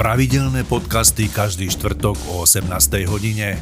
[0.00, 2.72] Pravidelné podcasty každý štvrtok o 18.
[3.04, 3.60] hodine.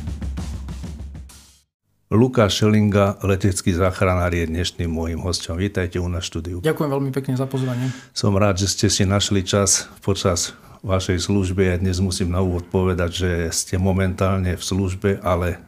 [2.14, 5.58] Lukáš Šelinga, letecký záchranár, je dnešným môjim hostom.
[5.58, 6.62] Vítajte u nás štúdiu.
[6.62, 7.90] Ďakujem veľmi pekne za pozvanie.
[8.14, 10.54] Som rád, že ste si našli čas počas
[10.86, 11.74] vašej služby.
[11.74, 15.58] Ja dnes musím na úvod povedať, že ste momentálne v službe, ale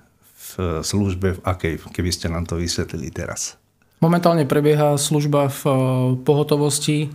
[0.54, 3.58] v službe v akej, keby ste nám to vysvetlili teraz.
[3.98, 5.74] Momentálne prebieha služba v eh,
[6.22, 7.10] pohotovosti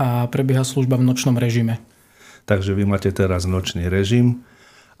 [0.00, 1.84] a prebieha služba v nočnom režime.
[2.44, 4.44] Takže vy máte teraz nočný režim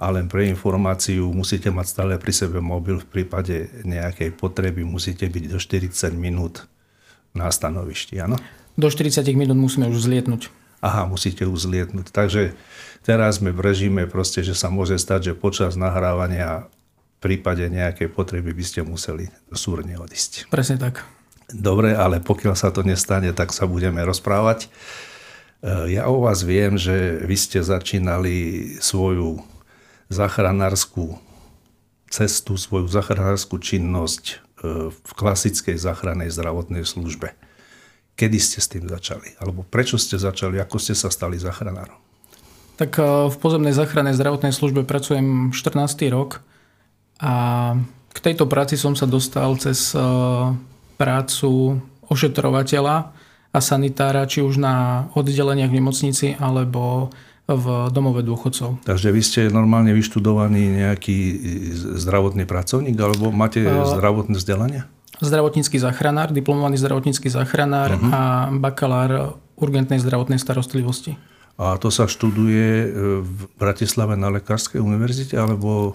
[0.00, 5.28] a len pre informáciu musíte mať stále pri sebe mobil v prípade nejakej potreby, musíte
[5.28, 6.66] byť do 40 minút
[7.36, 8.40] na stanovišti, áno?
[8.74, 10.50] Do 40 minút musíme už zlietnúť.
[10.84, 12.12] Aha, musíte už zlietnúť.
[12.12, 12.52] Takže
[13.06, 18.12] teraz sme v režime proste, že sa môže stať, že počas nahrávania v prípade nejakej
[18.12, 20.52] potreby by ste museli súrne odísť.
[20.52, 21.06] Presne tak.
[21.48, 24.68] Dobre, ale pokiaľ sa to nestane, tak sa budeme rozprávať.
[25.64, 29.40] E, ja o vás viem, že vy ste začínali svoju
[30.12, 31.16] záchranárskú
[32.12, 34.34] cestu, svoju záchranárskú činnosť e,
[34.92, 37.32] v klasickej záchrannej zdravotnej službe.
[38.14, 39.40] Kedy ste s tým začali?
[39.40, 40.60] Alebo prečo ste začali?
[40.60, 41.96] Ako ste sa stali záchranárom?
[42.76, 46.12] Tak e, v pozemnej záchrannej zdravotnej službe pracujem 14.
[46.12, 46.44] rok
[47.24, 47.32] a
[48.12, 49.90] k tejto práci som sa dostal cez
[50.94, 51.50] prácu
[52.06, 53.23] ošetrovateľa
[53.54, 57.14] a sanitára, či už na oddeleniach v nemocnici alebo
[57.46, 58.82] v domove dôchodcov.
[58.88, 61.18] Takže vy ste normálne vyštudovaný nejaký
[62.02, 64.88] zdravotný pracovník alebo máte uh, zdravotné vzdelanie?
[65.22, 68.10] Zdravotnícky záchranár, diplomovaný zdravotnícky záchranár uh-huh.
[68.10, 68.20] a
[68.58, 71.14] bakalár urgentnej zdravotnej starostlivosti.
[71.54, 72.90] A to sa študuje
[73.22, 75.94] v Bratislave na Lekárskej univerzite alebo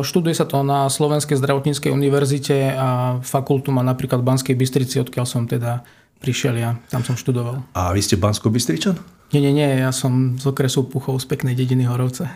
[0.00, 5.28] Študuje sa to na Slovenskej zdravotníckej univerzite a fakultu má napríklad v Banskej Bystrici, odkiaľ
[5.28, 5.84] som teda
[6.18, 7.62] prišiel ja, tam som študoval.
[7.74, 8.98] A vy ste bansko bystričan
[9.30, 12.28] Nie, nie, nie, ja som z okresu Puchov z peknej dediny Horovce.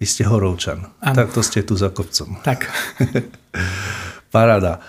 [0.00, 0.88] Vy ste Horovčan.
[1.04, 1.16] Ano.
[1.16, 2.40] Tak to ste tu za kopcom.
[2.40, 2.72] Tak.
[4.34, 4.80] Paráda.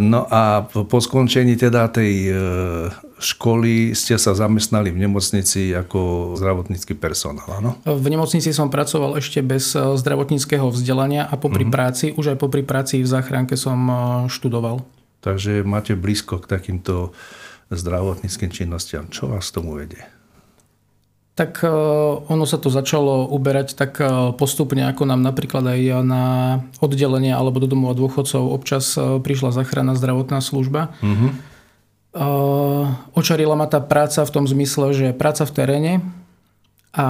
[0.00, 2.34] No a po skončení teda tej e,
[3.20, 7.70] školy ste sa zamestnali v nemocnici ako zdravotnícky personál, áno?
[7.84, 11.76] V nemocnici som pracoval ešte bez e, zdravotníckého vzdelania a popri uh-huh.
[11.76, 13.94] práci, už aj popri práci v záchranke som e,
[14.32, 14.80] študoval.
[15.20, 17.12] Takže máte blízko k takýmto
[17.70, 19.10] zdravotníckým činnostiam.
[19.10, 20.02] Čo vás tomu vedie?
[21.36, 21.68] Tak e,
[22.32, 26.24] ono sa to začalo uberať tak e, postupne, ako nám napríklad aj na
[26.80, 30.96] oddelenie alebo do domova dôchodcov občas e, prišla záchranná zdravotná služba.
[31.04, 31.30] Uh-huh.
[33.12, 35.92] Očarila ma tá práca v tom zmysle, že práca v teréne
[36.96, 37.06] a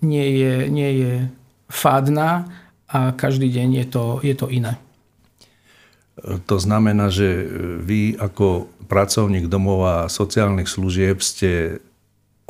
[0.00, 1.12] nie je, nie je
[1.68, 2.48] fádna
[2.88, 4.80] a každý deň je to, je to iné.
[6.20, 7.48] To znamená, že
[7.80, 11.80] vy ako pracovník domova sociálnych služieb ste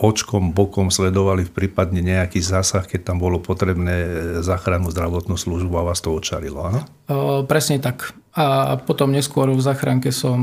[0.01, 4.09] očkom, bokom sledovali v prípadne nejaký zásah, keď tam bolo potrebné
[4.41, 6.81] záchranu zdravotnú službu a vás to očarilo, áno?
[7.45, 8.17] presne tak.
[8.33, 10.41] A potom neskôr v záchranke som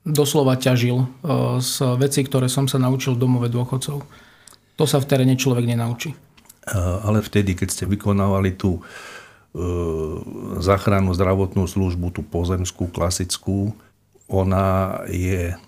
[0.00, 1.04] doslova ťažil
[1.60, 4.00] z vecí, ktoré som sa naučil v domove dôchodcov.
[4.80, 6.16] To sa v teréne človek nenaučí.
[7.04, 8.80] Ale vtedy, keď ste vykonávali tú
[10.62, 13.74] záchrannú zdravotnú službu, tú pozemskú, klasickú,
[14.30, 15.58] ona je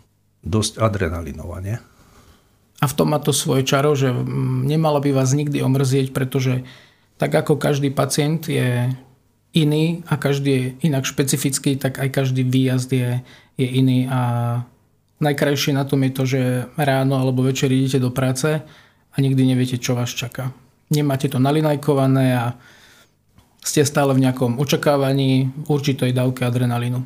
[0.47, 1.77] dosť adrenalinová, nie?
[2.83, 4.11] A v tom má to svoje čaro, že
[4.67, 6.67] nemala by vás nikdy omrzieť, pretože
[7.19, 8.91] tak ako každý pacient je
[9.55, 13.11] iný a každý je inak špecifický, tak aj každý výjazd je,
[13.55, 14.21] je iný a
[15.23, 16.41] najkrajšie na tom je to, že
[16.75, 18.59] ráno alebo večer idete do práce
[19.13, 20.51] a nikdy neviete, čo vás čaká.
[20.91, 22.59] Nemáte to nalinajkované a
[23.63, 26.99] ste stále v nejakom očakávaní určitej dávke adrenalínu.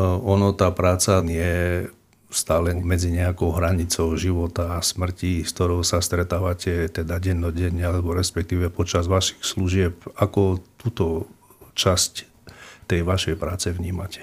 [0.00, 1.84] Ono, tá práca je
[2.30, 8.70] stále medzi nejakou hranicou života a smrti, s ktorou sa stretávate teda dennodenne, alebo respektíve
[8.70, 9.98] počas vašich služieb.
[10.14, 11.26] Ako túto
[11.74, 12.12] časť
[12.86, 14.22] tej vašej práce vnímate?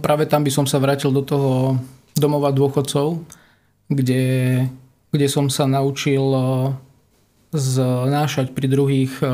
[0.00, 1.78] Práve tam by som sa vrátil do toho
[2.14, 3.22] domova dôchodcov,
[3.90, 4.66] kde,
[5.10, 6.22] kde som sa naučil
[7.50, 9.26] znášať pri druhých e,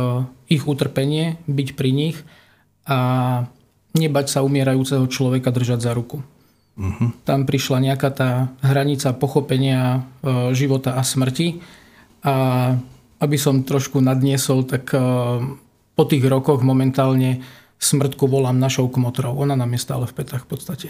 [0.49, 2.17] ich utrpenie, byť pri nich
[2.89, 2.99] a
[3.97, 6.25] nebať sa umierajúceho človeka držať za ruku.
[6.77, 7.09] Uh-huh.
[7.25, 8.31] Tam prišla nejaká tá
[8.61, 11.61] hranica pochopenia e, života a smrti
[12.25, 12.35] a
[13.17, 15.01] aby som trošku nadniesol, tak e,
[15.97, 17.41] po tých rokoch momentálne
[17.81, 19.37] smrtku volám našou kmotrou.
[19.41, 20.89] Ona nám je stále v petách v podstate.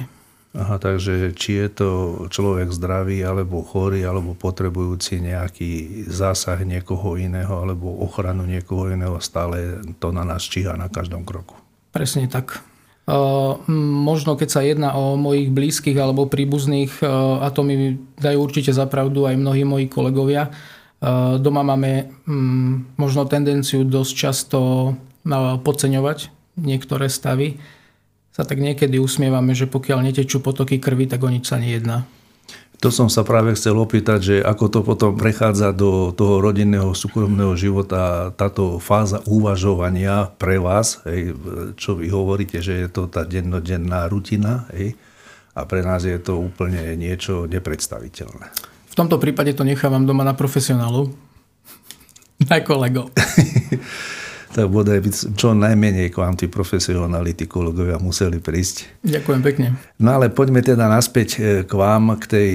[0.57, 1.89] Aha, takže či je to
[2.33, 9.85] človek zdravý, alebo chorý, alebo potrebujúci nejaký zásah niekoho iného, alebo ochranu niekoho iného, stále
[10.01, 11.61] to na nás číha na každom kroku.
[11.93, 12.65] Presne tak.
[14.09, 17.05] Možno keď sa jedná o mojich blízkych alebo príbuzných,
[17.45, 20.51] a to mi dajú určite zapravdu aj mnohí moji kolegovia,
[21.37, 24.59] Doma máme mm, možno tendenciu dosť často
[25.61, 27.61] podceňovať niektoré stavy.
[28.37, 32.05] Sa tak niekedy usmievame, že pokiaľ netečú potoky krvi, tak o nič sa nejedná.
[32.85, 37.57] To som sa práve chcel opýtať, že ako to potom prechádza do toho rodinného, súkromného
[37.57, 41.33] života, táto fáza uvažovania pre vás, hej,
[41.81, 44.93] čo vy hovoríte, že je to tá dennodenná rutina, hej,
[45.57, 48.53] a pre nás je to úplne niečo nepredstaviteľné.
[48.93, 51.09] V tomto prípade to nechávam doma na profesionálu,
[52.53, 53.09] na kolego.
[54.57, 59.05] tak bodaj by čo najmenej k vám tí profesionality kolegovia museli prísť.
[59.05, 59.77] Ďakujem pekne.
[60.01, 62.51] No ale poďme teda naspäť e, k vám, k tej,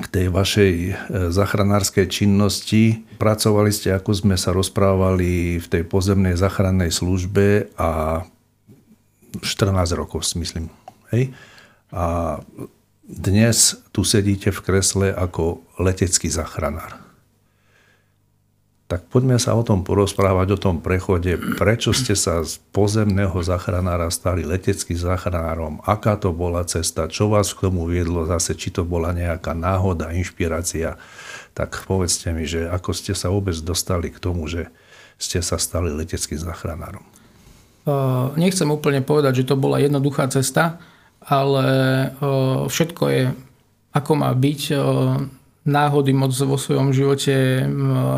[0.00, 0.92] k tej vašej e,
[1.28, 3.04] zachranárskej činnosti.
[3.20, 8.24] Pracovali ste, ako sme sa rozprávali, v tej pozemnej záchrannej službe a
[9.44, 10.72] 14 rokov, myslím.
[11.12, 11.36] Hej?
[11.92, 12.40] A
[13.04, 17.07] dnes tu sedíte v kresle ako letecký zachranár
[18.88, 21.36] tak poďme sa o tom porozprávať, o tom prechode.
[21.36, 25.84] Prečo ste sa z pozemného záchranára stali leteckým záchranárom?
[25.84, 27.04] Aká to bola cesta?
[27.04, 28.56] Čo vás k tomu viedlo zase?
[28.56, 30.96] Či to bola nejaká náhoda, inšpirácia?
[31.52, 34.72] Tak povedzte mi, že ako ste sa vôbec dostali k tomu, že
[35.20, 37.04] ste sa stali leteckým záchranárom?
[38.40, 40.80] Nechcem úplne povedať, že to bola jednoduchá cesta,
[41.20, 41.68] ale
[42.72, 43.24] všetko je
[43.88, 44.60] ako má byť
[45.68, 47.68] náhody moc vo svojom živote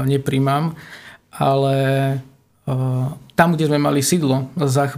[0.06, 0.78] nepríjmam,
[1.34, 1.76] ale
[3.34, 4.46] tam, kde sme mali sídlo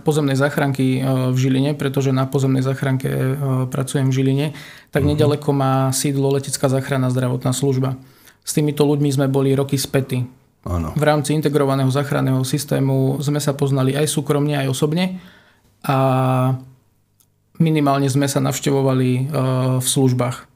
[0.04, 1.00] pozemnej záchranky
[1.32, 3.08] v Žiline, pretože na pozemnej záchranke
[3.72, 4.46] pracujem v Žiline,
[4.92, 5.16] tak uh-huh.
[5.16, 7.96] nedaleko má sídlo letecká záchranná zdravotná služba.
[8.44, 10.26] S týmito ľuďmi sme boli roky späty.
[10.68, 10.92] Ano.
[10.94, 15.18] V rámci integrovaného záchranného systému sme sa poznali aj súkromne, aj osobne
[15.82, 15.96] a
[17.58, 19.32] minimálne sme sa navštevovali
[19.78, 20.51] v službách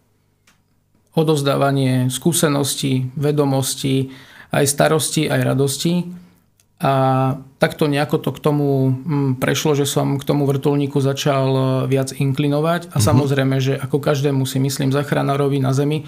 [1.17, 4.13] odovzdávanie skúseností, vedomostí,
[4.53, 6.13] aj starosti, aj radosti.
[6.77, 6.93] A
[7.57, 12.13] takto nejako to k tomu mm, prešlo, že som k tomu vrtulníku začal e, viac
[12.13, 12.93] inklinovať.
[12.93, 13.01] A mm-hmm.
[13.01, 16.07] samozrejme, že ako každému si myslím zachránarovi na Zemi, e,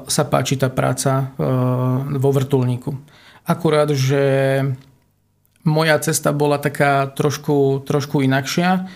[0.00, 1.44] sa páči tá práca e,
[2.16, 2.96] vo vrtulníku.
[3.44, 4.24] Akurát, že
[5.68, 8.88] moja cesta bola taká trošku, trošku inakšia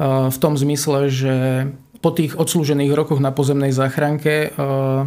[0.00, 1.34] v tom zmysle, že
[2.00, 5.04] po tých odslúžených rokoch na pozemnej záchranke uh,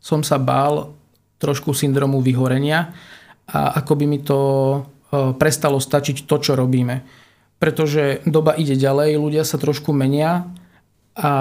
[0.00, 0.92] som sa bál
[1.40, 2.92] trošku syndromu vyhorenia
[3.48, 7.04] a ako by mi to uh, prestalo stačiť to, čo robíme.
[7.56, 10.52] Pretože doba ide ďalej, ľudia sa trošku menia
[11.16, 11.32] a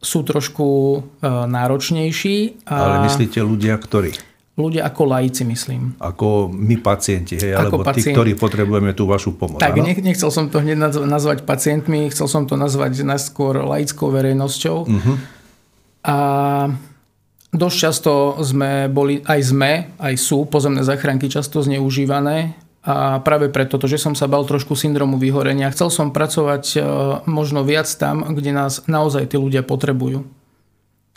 [0.00, 2.64] sú trošku uh, náročnejší.
[2.64, 2.74] A...
[2.80, 4.29] Ale myslíte ľudia, ktorí?
[4.60, 5.96] Ľudia ako laici, myslím.
[5.96, 8.12] Ako my pacienti, hej, alebo pacient...
[8.12, 9.64] tí, ktorí potrebujeme tú vašu pomoc.
[9.64, 10.76] Tak, nech, nechcel som to hneď
[11.08, 14.76] nazvať pacientmi, chcel som to nazvať najskôr laickou verejnosťou.
[14.84, 15.16] Uh-huh.
[16.04, 16.16] A
[17.50, 18.12] dosť často
[18.44, 24.16] sme boli, aj sme, aj sú pozemné záchranky často zneužívané a práve preto, že som
[24.16, 26.78] sa bal trošku syndromu vyhorenia, chcel som pracovať e,
[27.28, 30.24] možno viac tam, kde nás naozaj tí ľudia potrebujú.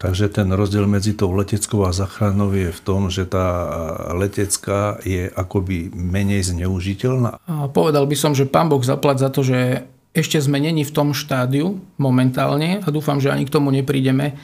[0.04, 3.72] Takže ten rozdiel medzi tou leteckou a záchranou je v tom, že tá
[4.12, 7.40] letecká je akoby menej zneužiteľná.
[7.48, 10.92] A povedal by som, že pán Boh zaplať za to, že ešte sme není v
[10.92, 14.36] tom štádiu momentálne a dúfam, že ani k tomu neprídeme,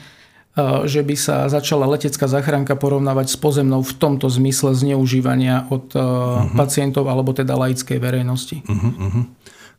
[0.88, 6.56] že by sa začala letecká záchranka porovnávať s pozemnou v tomto zmysle zneužívania od uh-huh.
[6.58, 8.64] pacientov alebo teda laickej verejnosti.
[8.66, 9.24] Uh-huh, uh-huh.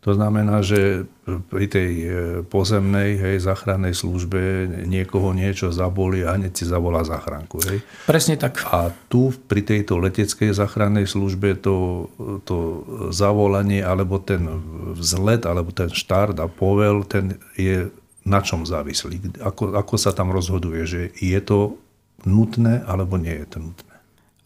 [0.02, 1.06] To znamená, že
[1.54, 2.10] pri tej e,
[2.42, 7.62] pozemnej hej, záchrannej službe niekoho niečo zaboli a hneď si zavolá záchranku.
[7.70, 7.86] Hej.
[8.10, 8.66] Presne tak.
[8.74, 12.10] A tu pri tejto leteckej záchrannej službe to,
[12.50, 12.82] to
[13.14, 14.42] zavolanie alebo ten
[14.98, 17.94] vzlet alebo ten štart a povel, ten je
[18.26, 19.38] na čom závislý?
[19.38, 21.78] Ako, ako sa tam rozhoduje, že je to
[22.26, 23.96] nutné alebo nie je to nutné?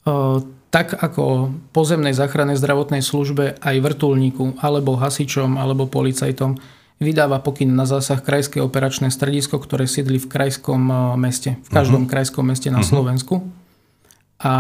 [0.03, 0.43] Uh
[0.75, 6.59] tak ako pozemnej záchrannej zdravotnej službe aj vrtulníku, alebo hasičom, alebo policajtom
[6.99, 12.03] vydáva pokyn na zásah Krajské operačné stredisko, ktoré sídli v krajskom e, meste, v každom
[12.03, 12.11] uh-huh.
[12.11, 12.91] krajskom meste na uh-huh.
[12.91, 13.47] Slovensku.
[14.43, 14.53] A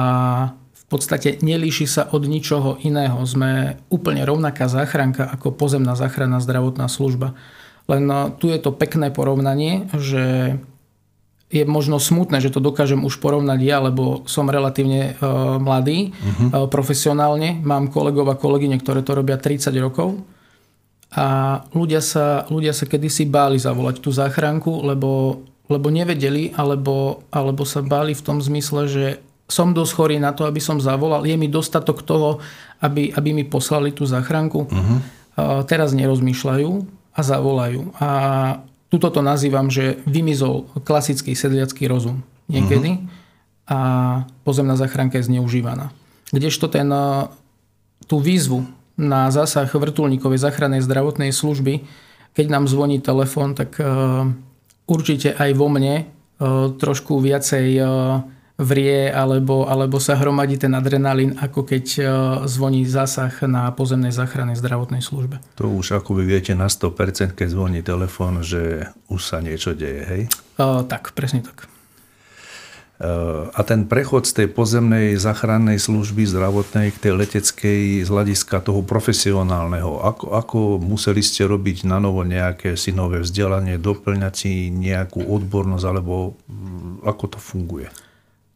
[0.55, 3.19] v podstate nelíši sa od ničoho iného.
[3.27, 7.35] Sme úplne rovnaká záchranka ako pozemná záchranná zdravotná služba.
[7.91, 10.55] Len e, tu je to pekné porovnanie, že
[11.45, 16.49] je možno smutné, že to dokážem už porovnať ja, lebo som relatívne uh, mladý uh-huh.
[16.49, 17.61] uh, profesionálne.
[17.61, 20.25] Mám kolegov a kolegyne, ktoré to robia 30 rokov.
[21.15, 27.63] A ľudia sa, ľudia sa kedysi báli zavolať tú záchranku, lebo, lebo nevedeli, alebo, alebo
[27.63, 29.05] sa báli v tom zmysle, že
[29.45, 31.29] som dosť chorý na to, aby som zavolal.
[31.29, 32.41] Je mi dostatok toho,
[32.81, 34.65] aby, aby mi poslali tú záchranku.
[34.65, 34.97] Uh-huh.
[35.37, 36.69] Uh, teraz nerozmýšľajú
[37.15, 37.95] a zavolajú.
[38.01, 38.09] A
[38.95, 43.03] Tuto to nazývam, že vymizol klasický sedliacký rozum niekedy.
[43.03, 43.11] Uh-huh.
[43.67, 43.77] a
[44.47, 45.91] pozemná záchranka je zneužívaná.
[46.31, 46.87] Kdežto ten,
[48.05, 48.63] tú výzvu
[48.95, 51.83] na zásah vrtulníkovej záchrannej zdravotnej služby,
[52.37, 53.75] keď nám zvoní telefón, tak
[54.85, 56.07] určite aj vo mne
[56.79, 57.67] trošku viacej
[58.55, 61.85] vrie alebo, alebo sa hromadí ten adrenalín, ako keď
[62.47, 65.43] zvoní zásah na pozemnej záchrannej zdravotnej službe.
[65.59, 70.01] To už ako vy viete na 100%, keď zvoní telefón, že už sa niečo deje,
[70.07, 70.21] hej?
[70.55, 71.67] Uh, tak, presne tak.
[73.51, 78.87] A ten prechod z tej pozemnej záchrannej služby zdravotnej k tej leteckej z hľadiska toho
[78.87, 85.83] profesionálneho, ako, ako museli ste robiť na novo nejaké synové vzdelanie, doplňať si nejakú odbornosť,
[85.83, 87.91] alebo mm, ako to funguje?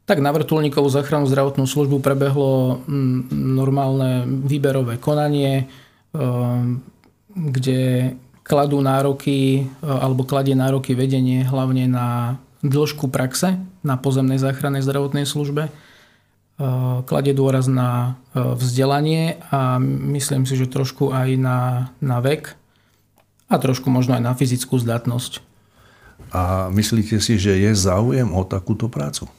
[0.09, 5.69] Tak na vrtulníkovú záchranu zdravotnú službu prebehlo mm, normálne výberové konanie,
[6.17, 6.81] ehm,
[7.29, 14.81] kde kladú nároky, e, alebo kladie nároky vedenie hlavne na dĺžku praxe na pozemnej záchrannej
[14.81, 15.69] zdravotnej službe.
[15.69, 15.71] E,
[17.05, 19.77] kladie dôraz na e, vzdelanie a
[20.17, 22.57] myslím si, že trošku aj na, na vek
[23.45, 25.45] a trošku možno aj na fyzickú zdatnosť.
[26.33, 29.29] A myslíte si, že je záujem o takúto prácu?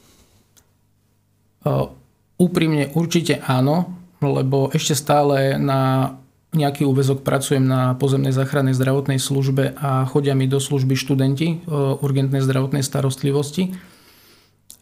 [2.40, 3.92] Úprimne určite áno,
[4.24, 6.14] lebo ešte stále na
[6.50, 11.56] nejaký úvezok pracujem na pozemnej záchrannej zdravotnej službe a chodia mi do služby študenti e,
[12.02, 13.70] urgentnej zdravotnej starostlivosti.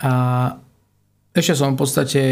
[0.00, 0.12] A
[1.36, 2.22] ešte som v podstate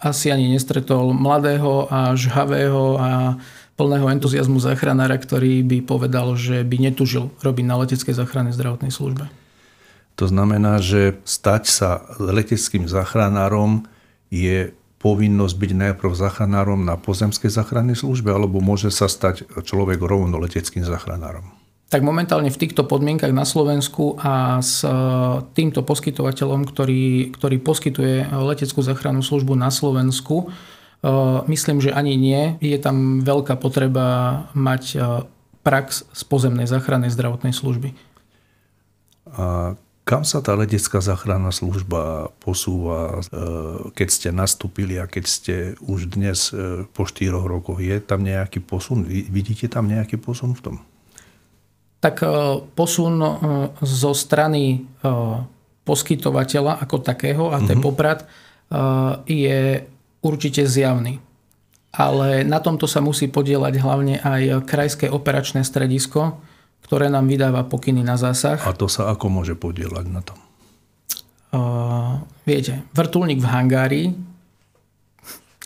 [0.00, 3.36] asi ani nestretol mladého a žhavého a
[3.76, 9.28] plného entuziasmu záchranára, ktorý by povedal, že by netužil robiť na leteckej záchrannej zdravotnej službe.
[10.18, 13.86] To znamená, že stať sa leteckým záchranárom
[14.34, 20.42] je povinnosť byť najprv záchranárom na pozemskej záchrannej službe, alebo môže sa stať človek rovno
[20.42, 21.54] leteckým záchranárom?
[21.88, 24.90] Tak momentálne v týchto podmienkach na Slovensku a s e,
[25.56, 30.46] týmto poskytovateľom, ktorý, ktorý poskytuje leteckú záchrannú službu na Slovensku, e,
[31.48, 32.60] myslím, že ani nie.
[32.60, 34.96] Je tam veľká potreba mať e,
[35.64, 37.96] prax z pozemnej záchrannej zdravotnej služby.
[39.32, 39.78] A
[40.08, 43.36] kam sa tá letecká záchranná služba posúva, e,
[43.92, 47.76] keď ste nastúpili a keď ste už dnes e, po štyroch rokoch?
[47.84, 49.04] Je tam nejaký posun?
[49.04, 50.76] Vidíte tam nejaký posun v tom?
[52.00, 52.28] Tak e,
[52.72, 53.20] posun
[53.84, 54.88] zo strany
[55.84, 57.84] poskytovateľa ako takého, a to je mhm.
[57.84, 58.24] Poprad,
[59.28, 59.84] je
[60.24, 61.20] určite zjavný.
[61.88, 66.36] Ale na tomto sa musí podielať hlavne aj Krajské operačné stredisko,
[66.84, 68.60] ktoré nám vydáva pokyny na zásah.
[68.64, 70.38] A to sa ako môže podielať na tom?
[71.48, 74.02] Uh, viete, vrtulník v hangári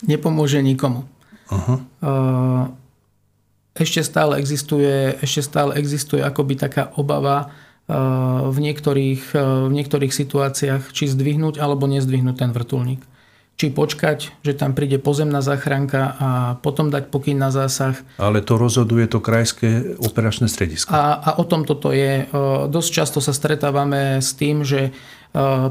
[0.06, 1.06] nepomôže nikomu.
[1.50, 1.78] Uh-huh.
[2.02, 2.64] Uh,
[3.74, 10.12] ešte stále existuje, ešte stále existuje akoby taká obava uh, v niektorých, uh, v niektorých
[10.14, 13.02] situáciách, či zdvihnúť alebo nezdvihnúť ten vrtulník
[13.62, 16.28] či počkať, že tam príde pozemná záchranka a
[16.58, 17.94] potom dať pokyn na zásah.
[18.18, 20.90] Ale to rozhoduje to krajské operačné stredisko.
[20.90, 22.26] A, a o tom toto je.
[22.26, 22.34] E,
[22.66, 24.92] dosť často sa stretávame s tým, že e,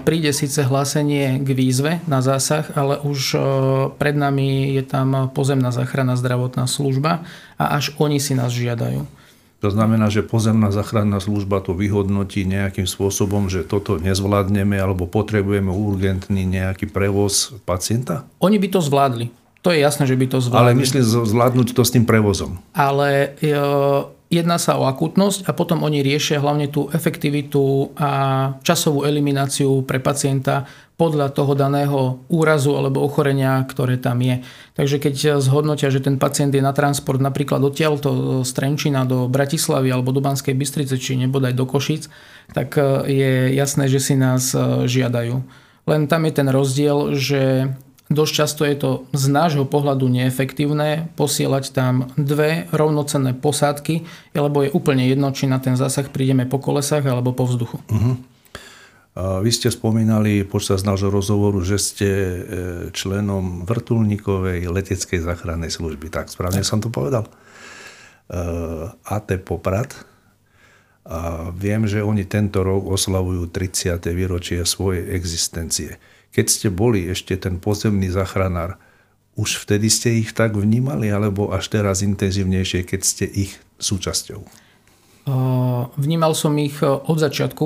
[0.07, 3.37] príde síce hlásenie k výzve na zásah, ale už e,
[3.99, 7.27] pred nami je tam pozemná záchranná zdravotná služba
[7.59, 9.03] a až oni si nás žiadajú.
[9.61, 15.69] To znamená, že pozemná záchranná služba to vyhodnotí nejakým spôsobom, že toto nezvládneme alebo potrebujeme
[15.69, 18.25] urgentný nejaký prevoz pacienta?
[18.41, 19.29] Oni by to zvládli.
[19.61, 20.73] To je jasné, že by to zvládli.
[20.73, 22.57] Ale myslím zvládnuť to s tým prevozom.
[22.73, 23.57] Ale e,
[24.33, 28.09] jedná sa o akutnosť a potom oni riešia hlavne tú efektivitu a
[28.65, 30.65] časovú elimináciu pre pacienta
[30.97, 34.45] podľa toho daného úrazu alebo ochorenia, ktoré tam je.
[34.77, 39.89] Takže keď zhodnotia, že ten pacient je na transport napríklad odtiaľto z Trenčina do Bratislavy
[39.89, 42.09] alebo do Banskej Bystrice, či nebodaj do Košic,
[42.53, 42.81] tak e,
[43.13, 45.37] je jasné, že si nás e, žiadajú.
[45.89, 47.73] Len tam je ten rozdiel, že
[48.11, 54.03] dosť často je to z nášho pohľadu neefektívne posielať tam dve rovnocenné posádky,
[54.35, 57.79] lebo je úplne jedno, či na ten zásah prídeme po kolesách alebo po vzduchu.
[57.87, 58.15] Uh-huh.
[59.11, 62.39] Vy ste spomínali počas nášho rozhovoru, že ste e,
[62.95, 66.07] členom vrtulníkovej leteckej záchrannej služby.
[66.07, 67.27] Tak, správne som to povedal?
[67.27, 67.31] E,
[69.03, 69.91] AT Poprad.
[71.03, 73.99] A viem, že oni tento rok oslavujú 30.
[74.15, 75.99] výročie svojej existencie.
[76.31, 78.79] Keď ste boli ešte ten pozemný záchranár,
[79.35, 84.43] už vtedy ste ich tak vnímali, alebo až teraz intenzívnejšie, keď ste ich súčasťou?
[85.95, 87.65] Vnímal som ich od začiatku,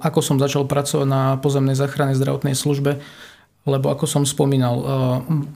[0.00, 3.00] ako som začal pracovať na pozemnej záchrannej zdravotnej službe,
[3.68, 4.76] lebo ako som spomínal,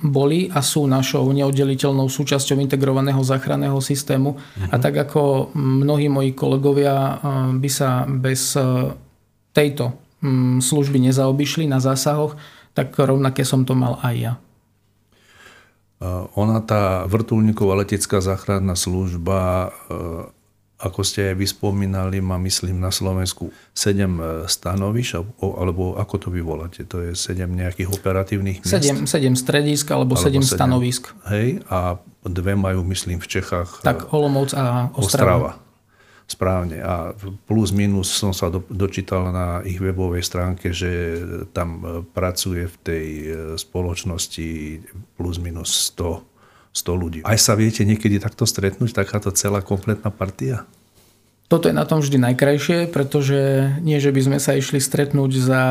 [0.04, 4.36] boli a sú našou neoddeliteľnou súčasťou integrovaného záchranného systému.
[4.36, 4.68] Mhm.
[4.68, 7.20] A tak ako mnohí moji kolegovia
[7.56, 8.56] by sa bez
[9.52, 10.01] tejto
[10.62, 12.38] služby nezaobišli na zásahoch,
[12.72, 14.34] tak rovnaké som to mal aj ja.
[16.34, 19.70] Ona, tá vrtulníková letecká záchranná služba,
[20.82, 26.42] ako ste aj vyspomínali, má myslím na Slovensku 7 e, stanoviš, alebo ako to vy
[26.42, 26.82] voláte?
[26.90, 29.06] To je 7 nejakých operatívnych miest?
[29.06, 31.14] 7, 7 stredisk alebo, alebo 7, 7 stanovisk.
[31.30, 33.86] Hej, a dve majú myslím v Čechách.
[33.86, 35.54] Tak Olomouc a Ostrava.
[35.54, 35.61] Ostrava.
[36.32, 36.80] Správne.
[36.80, 37.12] A
[37.44, 41.20] plus minus som sa do, dočítal na ich webovej stránke, že
[41.52, 43.26] tam e, pracuje v tej e,
[43.60, 44.48] spoločnosti
[45.20, 46.32] plus minus 100
[46.72, 47.20] 100 ľudí.
[47.20, 50.64] Aj sa viete niekedy takto stretnúť, takáto celá kompletná partia?
[51.52, 55.62] Toto je na tom vždy najkrajšie, pretože nie, že by sme sa išli stretnúť za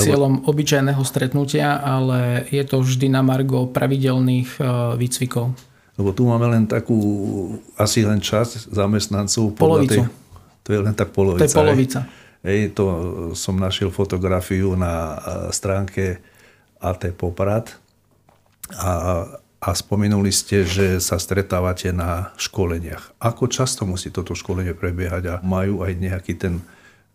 [0.00, 4.60] cieľom obyčajného stretnutia, ale je to vždy na margo pravidelných e,
[4.96, 5.52] výcvikov.
[5.96, 6.96] Lebo tu máme len takú,
[7.76, 9.56] asi len časť zamestnancov.
[9.56, 10.04] Polovicu.
[10.04, 10.12] Tej,
[10.62, 11.40] to je len tak polovica.
[11.40, 12.00] To je polovica.
[12.46, 12.84] Hej, to
[13.34, 15.16] som našiel fotografiu na e,
[15.50, 16.20] stránke
[16.78, 17.72] AT Poprad
[18.76, 19.24] a
[19.66, 23.16] a spomenuli ste, že sa stretávate na školeniach.
[23.18, 26.62] Ako často musí toto školenie prebiehať a majú aj nejaký ten,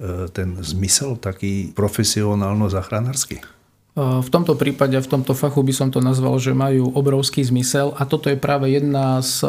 [0.02, 3.46] e, ten zmysel taký profesionálno-zachránársky?
[3.92, 7.92] E, v tomto prípade, v tomto fachu by som to nazval, že majú obrovský zmysel
[8.00, 9.48] a toto je práve jedna z e,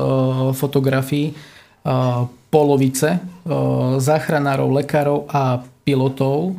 [0.54, 1.34] fotografií
[2.46, 3.18] polovice
[3.99, 6.54] záchranárov, lekárov a pilotov.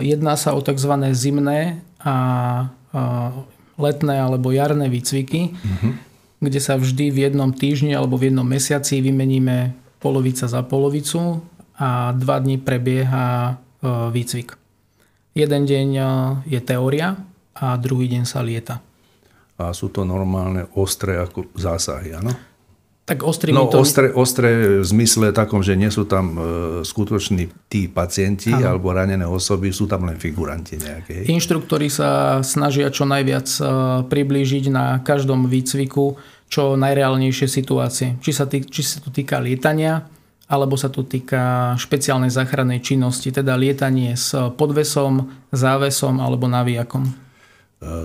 [0.00, 0.88] Jedná sa o tzv.
[1.12, 2.16] zimné a
[3.76, 5.92] letné alebo jarné výcviky, uh-huh.
[6.40, 11.44] kde sa vždy v jednom týždni alebo v jednom mesiaci vymeníme polovica za polovicu
[11.78, 14.67] a dva dní prebieha e, výcvik.
[15.38, 16.02] Jeden deň e,
[16.50, 17.14] je teória
[17.54, 18.82] a druhý deň sa lieta.
[19.54, 22.34] A sú to normálne ostré ako zásahy, áno?
[23.08, 23.80] Tak ostrý no, to...
[23.80, 26.38] ostré, ostré v zmysle takom, že nie sú tam e,
[26.84, 28.76] skutoční tí pacienti ano.
[28.76, 31.24] alebo ranené osoby, sú tam len figuranti nejaké.
[31.30, 33.60] Inštruktori sa snažia čo najviac e,
[34.10, 36.18] priblížiť na každom výcviku
[36.52, 38.20] čo najreálnejšie situácie.
[38.20, 40.04] Či sa, tý, či sa to týka lietania,
[40.48, 47.04] alebo sa to týka špeciálnej záchrannej činnosti, teda lietanie s podvesom, závesom alebo navijakom.
[47.04, 47.12] E,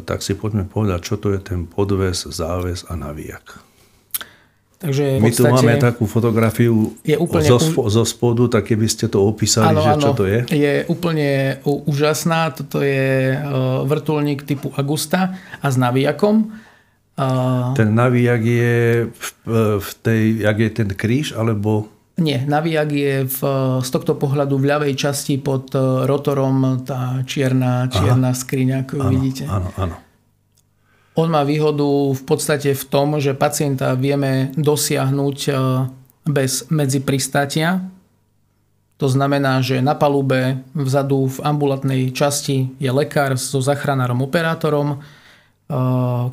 [0.04, 3.64] tak si poďme povedať, čo to je ten podves, záves a navijak.
[4.84, 9.08] Takže My tu máme takú fotografiu je úplne zo, spo, zo spodu, tak keby ste
[9.08, 10.40] to opísali, ano, že čo to je?
[10.52, 12.52] Je úplne úžasná.
[12.52, 13.38] Toto je e,
[13.88, 16.52] vrtulník typu Agusta a s navijakom.
[17.80, 18.76] Ten navijak je
[19.08, 19.28] v,
[19.80, 21.88] v tej, jak je ten kríž, alebo...
[22.14, 23.40] Nie, navijak je v,
[23.82, 29.10] z tohto pohľadu v ľavej časti pod e, rotorom tá čierna, čierna skriňa, ako ano,
[29.10, 29.50] vidíte.
[29.50, 29.98] Áno, áno.
[31.18, 35.52] On má výhodu v podstate v tom, že pacienta vieme dosiahnuť e,
[36.30, 37.82] bez medzipristátia.
[39.02, 44.88] To znamená, že na palube vzadu v ambulantnej časti je lekár so zachranárom operátorom.
[44.94, 44.98] E,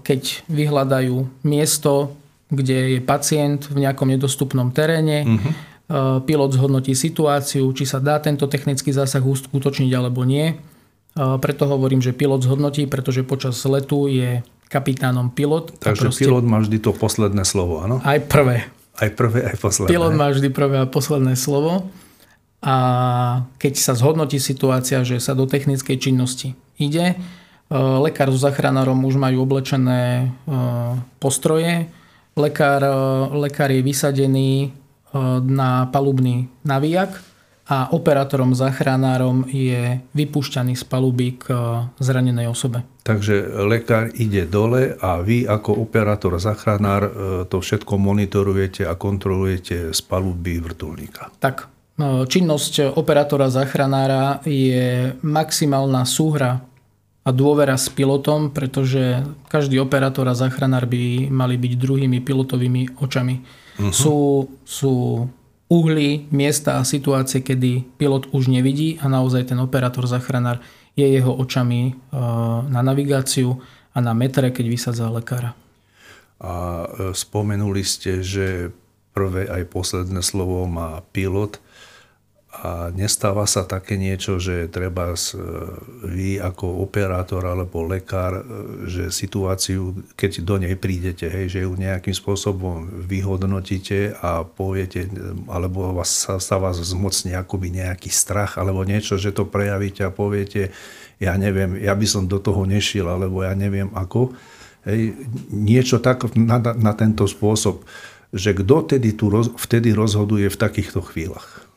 [0.05, 2.13] keď vyhľadajú miesto,
[2.53, 5.70] kde je pacient v nejakom nedostupnom teréne, uh-huh.
[6.25, 10.55] Pilot zhodnotí situáciu, či sa dá tento technický zásah uskutočniť alebo nie.
[11.19, 15.83] Preto hovorím, že pilot zhodnotí, pretože počas letu je kapitánom pilot.
[15.83, 16.23] Takže proste...
[16.23, 17.99] pilot má vždy to posledné slovo, áno?
[18.07, 18.71] Aj prvé.
[18.95, 19.91] Aj prvé, aj posledné.
[19.91, 21.91] Pilot má vždy prvé a posledné slovo.
[22.63, 22.77] A
[23.59, 29.19] keď sa zhodnotí situácia, že sa do technickej činnosti ide, e, lekár so zachránarom už
[29.19, 30.31] majú oblečené
[31.19, 31.91] postroje,
[32.39, 32.85] lekár,
[33.35, 34.77] lekár je vysadený
[35.43, 37.31] na palubný navíjak,
[37.71, 41.55] a operátorom záchranárom je vypúšťaný z paluby k
[42.03, 42.83] zranenej osobe.
[43.07, 47.11] Takže lekár ide dole a vy ako operátor záchranár e,
[47.47, 51.31] to všetko monitorujete a kontrolujete z paluby vrtulníka.
[51.39, 51.71] Tak.
[51.95, 56.59] E, činnosť operátora záchranára je maximálna súhra
[57.23, 63.35] a dôvera s pilotom, pretože každý operátor a záchranár by mali byť druhými pilotovými očami.
[63.79, 63.95] Uh-huh.
[63.95, 64.17] Sú,
[64.67, 64.93] sú
[65.71, 70.59] uhly, miesta a situácie, kedy pilot už nevidí a naozaj ten operátor záchranár
[70.99, 71.93] je jeho očami e,
[72.67, 73.63] na navigáciu
[73.95, 75.55] a na metre, keď vysadza lekára.
[76.43, 78.75] A e, spomenuli ste, že
[79.15, 81.63] prvé aj posledné slovo má pilot.
[82.61, 85.17] A nestáva sa také niečo, že treba
[86.05, 88.43] vy ako operátor alebo lekár, e,
[88.85, 95.09] že situáciu, keď do nej prídete, hej, že ju nejakým spôsobom vyhodnotíte a poviete,
[95.49, 100.13] alebo vás, sa, sa vás zmocní akoby nejaký strach alebo niečo, že to prejavíte a
[100.13, 100.69] poviete,
[101.17, 104.37] ja neviem, ja by som do toho nešiel, alebo ja neviem ako.
[104.85, 105.17] Hej,
[105.49, 107.89] niečo tak na, na tento spôsob,
[108.37, 111.70] že kto tedy tu roz, vtedy rozhoduje v takýchto chvíľach.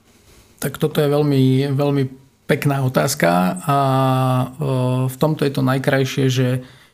[0.63, 2.04] Tak toto je veľmi, veľmi
[2.47, 3.78] pekná otázka a
[5.12, 6.47] v tomto je to najkrajšie, že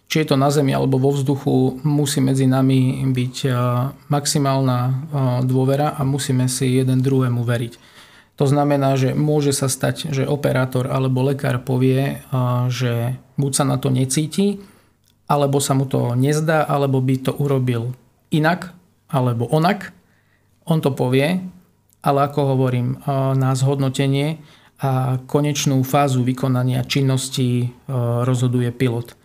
[0.09, 3.35] či je to na Zemi alebo vo vzduchu, musí medzi nami byť
[4.09, 5.05] maximálna
[5.45, 7.73] dôvera a musíme si jeden druhému veriť.
[8.41, 12.25] To znamená, že môže sa stať, že operátor alebo lekár povie,
[12.73, 14.57] že buď sa na to necíti,
[15.29, 17.93] alebo sa mu to nezdá, alebo by to urobil
[18.33, 18.73] inak,
[19.13, 19.93] alebo onak.
[20.65, 21.37] On to povie,
[21.99, 22.99] ale ako hovorím,
[23.35, 24.39] na zhodnotenie
[24.79, 27.75] a konečnú fázu vykonania činnosti
[28.23, 29.19] rozhoduje pilot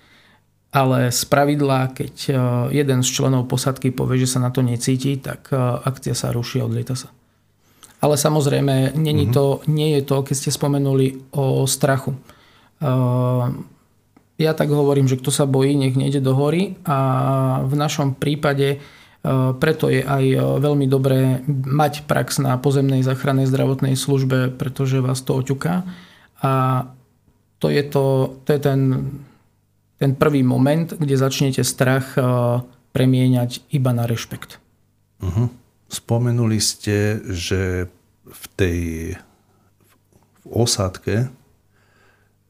[0.75, 2.33] ale z pravidla, keď e,
[2.75, 5.55] jeden z členov posadky povie, že sa na to necíti, tak
[5.87, 7.15] akcia sa ruší a odlieta sa.
[8.03, 9.39] Ale samozrejme, není mm-hmm.
[9.39, 12.13] to, nie je to, keď ste spomenuli o strachu.
[14.35, 16.99] Ja tak hovorím, že kto sa bojí, nech nejde do hory a
[17.65, 18.83] v našom prípade
[19.57, 20.25] preto je aj
[20.61, 25.89] veľmi dobré mať prax na pozemnej záchrannej zdravotnej službe, pretože vás to oťuká.
[26.45, 26.53] A
[27.57, 28.81] to je, to, to je ten
[29.99, 32.25] ten prvý moment, kde začnete strach eh,
[32.93, 34.61] premieňať iba na rešpekt.
[35.23, 35.49] Uh-huh.
[35.89, 37.89] Spomenuli ste, že
[38.29, 38.81] v tej
[40.45, 41.33] v osádke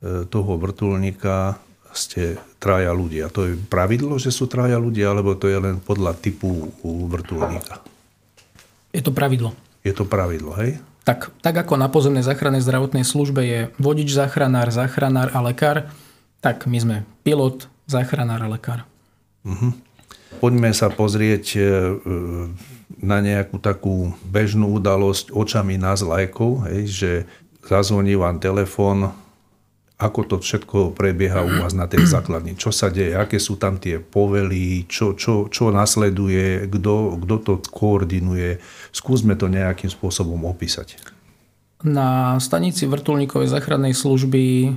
[0.04, 1.56] toho vrtulníka
[1.94, 3.30] ste traja ľudia.
[3.30, 7.82] To je pravidlo, že sú traja ľudia, alebo to je len podľa typu vrtulníka?
[8.94, 9.54] Je to pravidlo.
[9.82, 10.78] Je to pravidlo, hej?
[11.04, 15.92] Tak, tak ako na pozemnej záchrannej zdravotnej službe je vodič, záchranár, záchranár a lekár,
[16.40, 18.88] tak my sme pilot, záchranár a lekár.
[19.44, 19.76] Uh-huh.
[20.40, 21.60] Poďme sa pozrieť e,
[23.04, 27.10] na nejakú takú bežnú udalosť očami nás lajkov, hej, že
[27.68, 29.12] zazvoní vám telefón,
[30.04, 33.80] ako to všetko prebieha u vás na tej základni, čo sa deje, aké sú tam
[33.80, 38.60] tie povely, čo, čo, čo nasleduje, kto, to koordinuje.
[38.92, 41.00] Skúsme to nejakým spôsobom opísať.
[41.84, 44.70] Na stanici vrtulníkovej záchrannej služby e,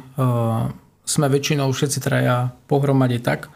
[1.08, 3.52] sme väčšinou všetci traja pohromade tak,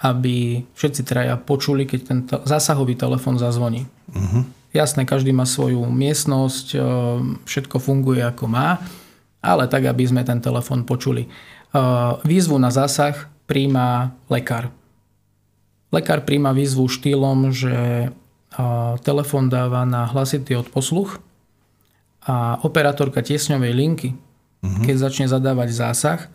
[0.00, 3.88] aby všetci traja počuli, keď ten zásahový telefon zazvoní.
[4.12, 4.44] Uh-huh.
[4.72, 6.78] Jasné, každý má svoju miestnosť, e,
[7.44, 8.80] všetko funguje ako má,
[9.42, 11.26] ale tak, aby sme ten telefon počuli.
[11.26, 11.28] E,
[12.22, 14.70] výzvu na zásah príjma lekár.
[15.92, 18.08] Lekár príjma výzvu štýlom, že e,
[19.02, 21.18] telefon dáva na hlasitý odposluch
[22.22, 24.86] a operátorka tiesňovej linky, uh-huh.
[24.86, 26.30] keď začne zadávať zásah,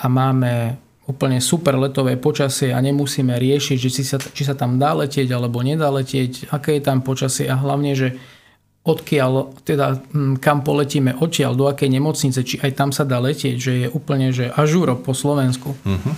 [0.00, 4.78] a máme úplne super letové počasie a nemusíme riešiť, že či sa, či sa tam
[4.78, 8.16] dá letieť alebo nedá letieť, aké je tam počasie a hlavne, že
[8.80, 10.00] odkiaľ, teda
[10.40, 14.32] kam poletíme, odtiaľ, do akej nemocnice, či aj tam sa dá letieť, že je úplne,
[14.32, 15.76] že ažúro po Slovensku.
[15.76, 16.12] Uh-huh.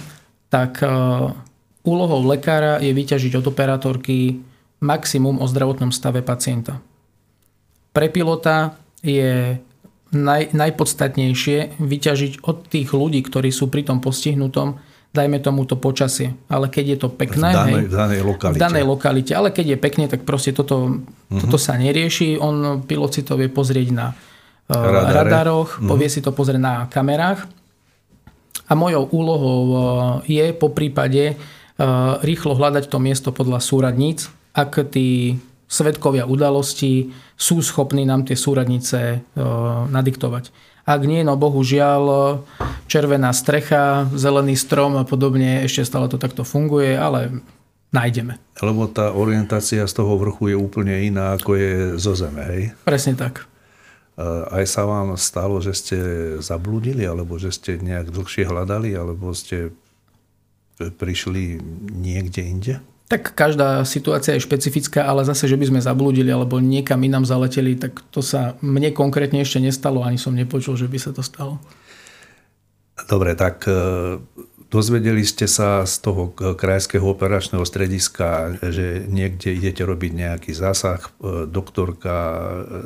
[0.46, 1.34] Tak uh,
[1.82, 4.38] úlohou lekára je vyťažiť od operátorky
[4.78, 6.78] maximum o zdravotnom stave pacienta.
[7.90, 9.58] Pre pilota je
[10.14, 14.78] naj, najpodstatnejšie vyťažiť od tých ľudí, ktorí sú pri tom postihnutom,
[15.12, 16.32] dajme tomu to počasie.
[16.48, 17.52] Ale keď je to pekné...
[17.52, 18.56] V danej, hej, v danej lokalite.
[18.56, 19.32] V danej lokalite.
[19.36, 21.40] Ale keď je pekne, tak proste toto, uh-huh.
[21.40, 22.40] toto sa nerieši.
[22.40, 25.88] On, pilot si to vie pozrieť na uh, radaroch, uh-huh.
[25.88, 27.44] povie si to pozrieť na kamerách.
[28.66, 29.78] A mojou úlohou uh,
[30.24, 35.36] je po prípade uh, rýchlo hľadať to miesto podľa súradníc, ak tí
[35.68, 39.24] svetkovia udalosti sú schopní nám tie súradnice
[39.88, 40.52] nadiktovať.
[40.82, 42.42] Ak nie, no bohužiaľ,
[42.90, 47.38] červená strecha, zelený strom a podobne, ešte stále to takto funguje, ale
[47.94, 48.40] nájdeme.
[48.58, 52.62] Lebo tá orientácia z toho vrchu je úplne iná, ako je zo zeme, hej?
[52.82, 53.46] Presne tak.
[54.50, 55.98] Aj sa vám stalo, že ste
[56.42, 59.70] zablúdili, alebo že ste nejak dlhšie hľadali, alebo ste
[60.76, 61.62] prišli
[61.94, 62.74] niekde inde?
[63.10, 67.76] Tak každá situácia je špecifická, ale zase, že by sme zablúdili alebo niekam inám zaleteli,
[67.76, 71.60] tak to sa mne konkrétne ešte nestalo, ani som nepočul, že by sa to stalo.
[73.08, 73.74] Dobre, tak e,
[74.72, 81.44] dozvedeli ste sa z toho krajského operačného strediska, že niekde idete robiť nejaký zásah, e,
[81.44, 82.16] doktorka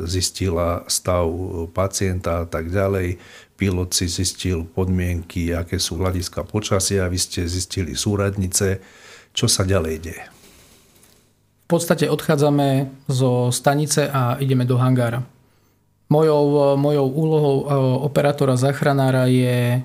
[0.08, 1.30] zistila stav
[1.70, 3.22] pacienta a tak ďalej,
[3.54, 8.82] pilot si zistil podmienky, aké sú hľadiska počasia, vy ste zistili súradnice,
[9.36, 10.24] čo sa ďalej deje?
[11.68, 15.20] V podstate odchádzame zo stanice a ideme do hangára.
[16.06, 17.64] Mojou, mojou úlohou e,
[18.06, 19.80] operátora záchranára je e,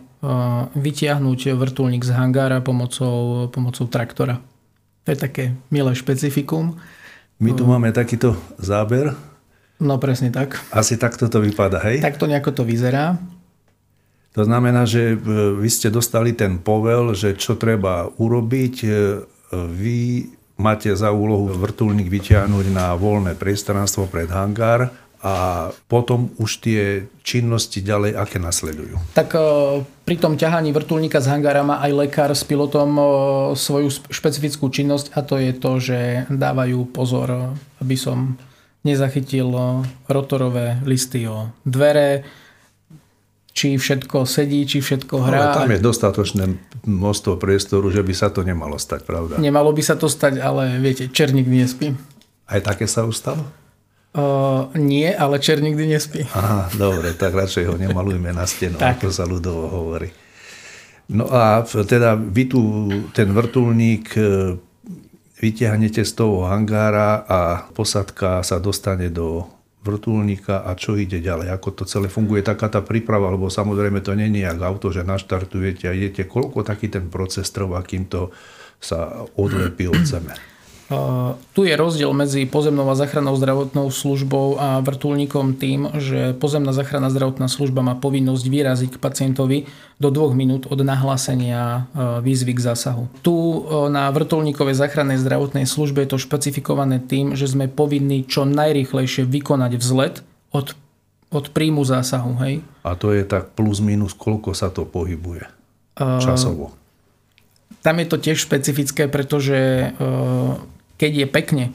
[0.78, 4.38] vytiahnuť vrtulník z hangára pomocou, pomocou traktora.
[5.04, 6.78] To je také milé špecifikum.
[7.42, 9.18] My tu máme takýto záber.
[9.82, 10.62] No presne tak.
[10.70, 12.06] Asi takto to vypadá, hej?
[12.06, 13.18] Takto nejako to vyzerá.
[14.38, 15.26] To znamená, že e,
[15.58, 18.76] vy ste dostali ten povel, že čo treba urobiť,
[19.56, 27.06] vy máte za úlohu vrtulník vyťahnuť na voľné priestranstvo pred hangár a potom už tie
[27.22, 28.98] činnosti ďalej, aké nasledujú?
[29.14, 29.42] Tak e,
[30.02, 33.04] pri tom ťahaní vrtulníka z hangára má aj lekár s pilotom e,
[33.54, 38.42] svoju špecifickú činnosť a to je to, že dávajú pozor, aby som
[38.82, 39.54] nezachytil
[40.10, 42.26] rotorové listy o dvere,
[43.54, 45.54] či všetko sedí, či všetko hrá.
[45.54, 46.44] Ale tam je dostatočné
[46.86, 49.38] množstvo priestoru, že by sa to nemalo stať, pravda?
[49.38, 51.94] Nemalo by sa to stať, ale viete, černík nespí.
[52.50, 53.44] Aj také sa už stalo?
[54.12, 56.28] Uh, nie, ale čer nikdy nespí.
[56.36, 60.12] Aha, dobre, tak radšej ho nemalujme na stenu, ako sa ľudovo hovorí.
[61.12, 62.60] No a teda vy tu
[63.12, 64.56] ten vrtulník e,
[65.44, 67.40] vytiahnete z toho hangára a
[67.76, 69.44] posadka sa dostane do
[69.82, 74.14] vrtulníka a čo ide ďalej, ako to celé funguje, taká tá príprava, lebo samozrejme to
[74.14, 78.30] nie je nejak auto, že naštartujete a idete, koľko taký ten proces trvá, kým to
[78.78, 80.51] sa odlepí od zeme.
[81.56, 87.08] Tu je rozdiel medzi pozemnou a záchrannou zdravotnou službou a vrtulníkom tým, že pozemná záchranná
[87.08, 89.58] zdravotná služba má povinnosť vyraziť k pacientovi
[90.04, 91.88] do dvoch minút od nahlásenia
[92.20, 93.08] výzvy k zásahu.
[93.24, 93.36] Tu
[93.88, 99.72] na vrtulníkovej záchrannej zdravotnej službe je to špecifikované tým, že sme povinní čo najrychlejšie vykonať
[99.80, 100.20] vzlet
[100.52, 100.76] od,
[101.32, 102.36] od príjmu zásahu.
[102.44, 102.68] Hej?
[102.84, 105.48] A to je tak plus minus, koľko sa to pohybuje
[105.96, 106.76] časovo?
[107.82, 109.90] Tam je to tiež špecifické, pretože
[111.02, 111.66] keď je pekne,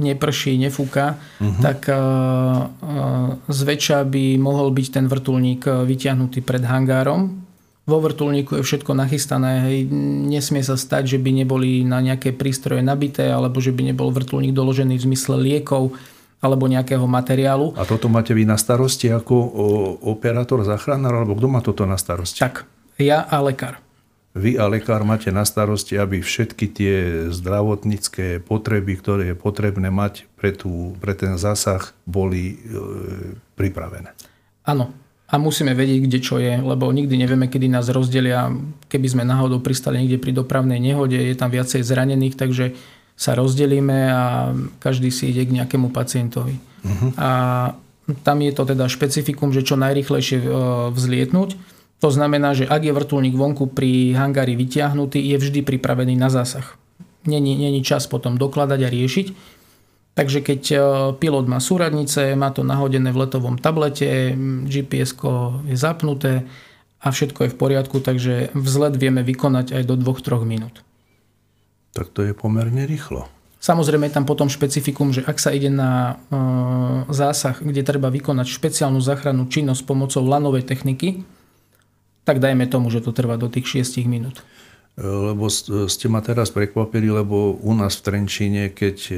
[0.00, 1.60] neprší, nefúka, uh-huh.
[1.60, 2.72] tak uh,
[3.46, 7.44] zväčša by mohol byť ten vrtulník vyťahnutý pred hangárom.
[7.84, 9.78] Vo vrtulníku je všetko nachystané, hej,
[10.32, 14.56] nesmie sa stať, že by neboli na nejaké prístroje nabité, alebo že by nebol vrtulník
[14.56, 15.92] doložený v zmysle liekov,
[16.40, 17.76] alebo nejakého materiálu.
[17.76, 19.36] A toto máte vy na starosti ako
[20.00, 22.40] operátor, záchranár, alebo kto má toto na starosti?
[22.40, 22.64] Tak,
[22.96, 23.84] ja a lekár
[24.34, 26.94] vy a lekár máte na starosti, aby všetky tie
[27.30, 32.76] zdravotnícke potreby, ktoré je potrebné mať pre, tú, pre ten zásah, boli e,
[33.54, 34.10] pripravené.
[34.66, 34.90] Áno.
[35.24, 38.52] A musíme vedieť, kde čo je, lebo nikdy nevieme, kedy nás rozdelia.
[38.92, 42.76] Keby sme náhodou pristali niekde pri dopravnej nehode, je tam viacej zranených, takže
[43.16, 46.54] sa rozdelíme a každý si ide k nejakému pacientovi.
[46.84, 47.10] Uh-huh.
[47.16, 47.30] A
[48.20, 50.46] tam je to teda špecifikum, že čo najrychlejšie e,
[50.92, 56.28] vzlietnúť to znamená, že ak je vrtulník vonku pri hangári vytiahnutý, je vždy pripravený na
[56.28, 56.76] zásah.
[57.24, 59.26] Není, není čas potom dokladať a riešiť.
[60.14, 60.76] Takže keď e,
[61.18, 64.38] pilot má súradnice, má to nahodené v letovom tablete,
[64.70, 65.10] gps
[65.66, 66.46] je zapnuté
[67.02, 70.86] a všetko je v poriadku, takže vzlet vieme vykonať aj do 2-3 minút.
[71.98, 73.26] Tak to je pomerne rýchlo.
[73.58, 76.38] Samozrejme je tam potom špecifikum, že ak sa ide na e,
[77.10, 81.26] zásah, kde treba vykonať špeciálnu záchrannú činnosť pomocou lanovej techniky,
[82.24, 84.40] tak dajme tomu, že to trvá do tých 6 minút.
[84.94, 89.16] Lebo ste ma teraz prekvapili, lebo u nás v Trenčíne, keď e,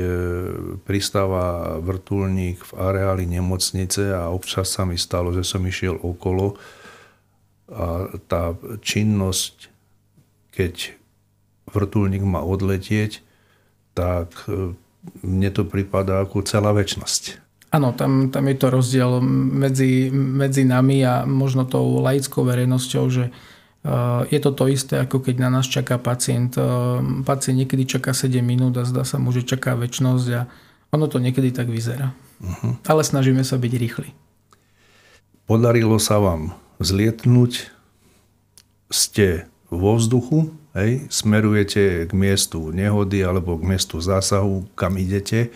[0.89, 6.57] pristáva vrtulník v areáli nemocnice a občas sa mi stalo, že som išiel okolo
[7.69, 9.69] a tá činnosť,
[10.57, 10.97] keď
[11.69, 13.21] vrtulník má odletieť,
[13.93, 14.73] tak e,
[15.21, 17.46] mne to prípada ako celá väčnosť.
[17.77, 23.29] Áno, tam, tam je to rozdiel medzi, medzi nami a možno tou laickou verejnosťou, že
[23.29, 26.57] uh, je to to isté, ako keď na nás čaká pacient.
[26.57, 30.49] Uh, pacient niekedy čaká 7 minút a zdá sa mu, že čaká väčnosť a
[30.89, 32.17] ono to niekedy tak vyzerá.
[32.41, 32.81] Uh-huh.
[32.89, 34.09] Ale snažíme sa byť rýchli.
[35.45, 37.69] Podarilo sa vám zlietnúť,
[38.89, 45.53] ste vo vzduchu, hej, smerujete k miestu nehody alebo k miestu zásahu, kam idete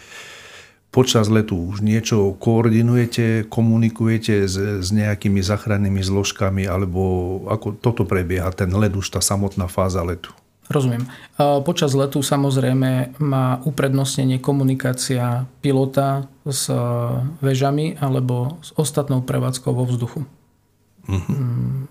[0.91, 7.03] počas letu už niečo koordinujete, komunikujete s, s nejakými zachrannými zložkami, alebo
[7.47, 10.35] ako toto prebieha, ten let, už tá samotná fáza letu?
[10.71, 11.03] Rozumiem.
[11.67, 16.71] Počas letu samozrejme má uprednostnenie komunikácia pilota s
[17.43, 20.23] vežami alebo s ostatnou prevádzkou vo vzduchu.
[21.11, 21.91] Uh-huh.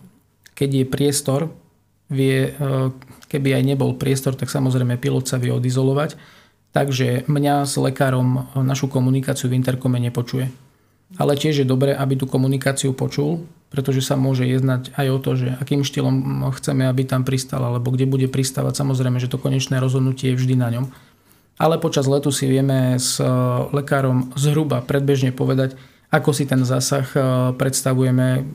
[0.56, 1.52] Keď je priestor,
[2.08, 2.56] vie,
[3.28, 6.16] keby aj nebol priestor, tak samozrejme pilot sa vie odizolovať
[6.70, 10.54] Takže mňa s lekárom našu komunikáciu v interkome nepočuje.
[11.18, 15.32] Ale tiež je dobré, aby tú komunikáciu počul, pretože sa môže jednať aj o to,
[15.34, 18.78] že akým štýlom chceme, aby tam pristal, alebo kde bude pristávať.
[18.78, 20.86] Samozrejme, že to konečné rozhodnutie je vždy na ňom.
[21.58, 23.18] Ale počas letu si vieme s
[23.74, 25.74] lekárom zhruba predbežne povedať,
[26.14, 27.10] ako si ten zásah
[27.58, 28.46] predstavujeme.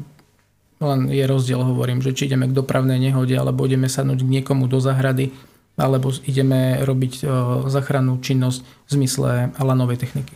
[0.79, 4.71] Len je rozdiel, hovorím, že či ideme k dopravnej nehode, alebo ideme sadnúť k niekomu
[4.71, 5.35] do zahrady,
[5.75, 7.25] alebo ideme robiť e,
[7.67, 10.35] zachrannú činnosť v zmysle lanovej techniky.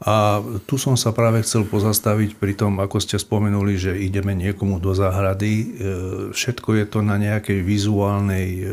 [0.00, 4.80] A tu som sa práve chcel pozastaviť pri tom, ako ste spomenuli, že ideme niekomu
[4.80, 5.52] do záhrady.
[5.52, 5.66] E,
[6.32, 8.64] všetko je to na nejakej vizuálnej e,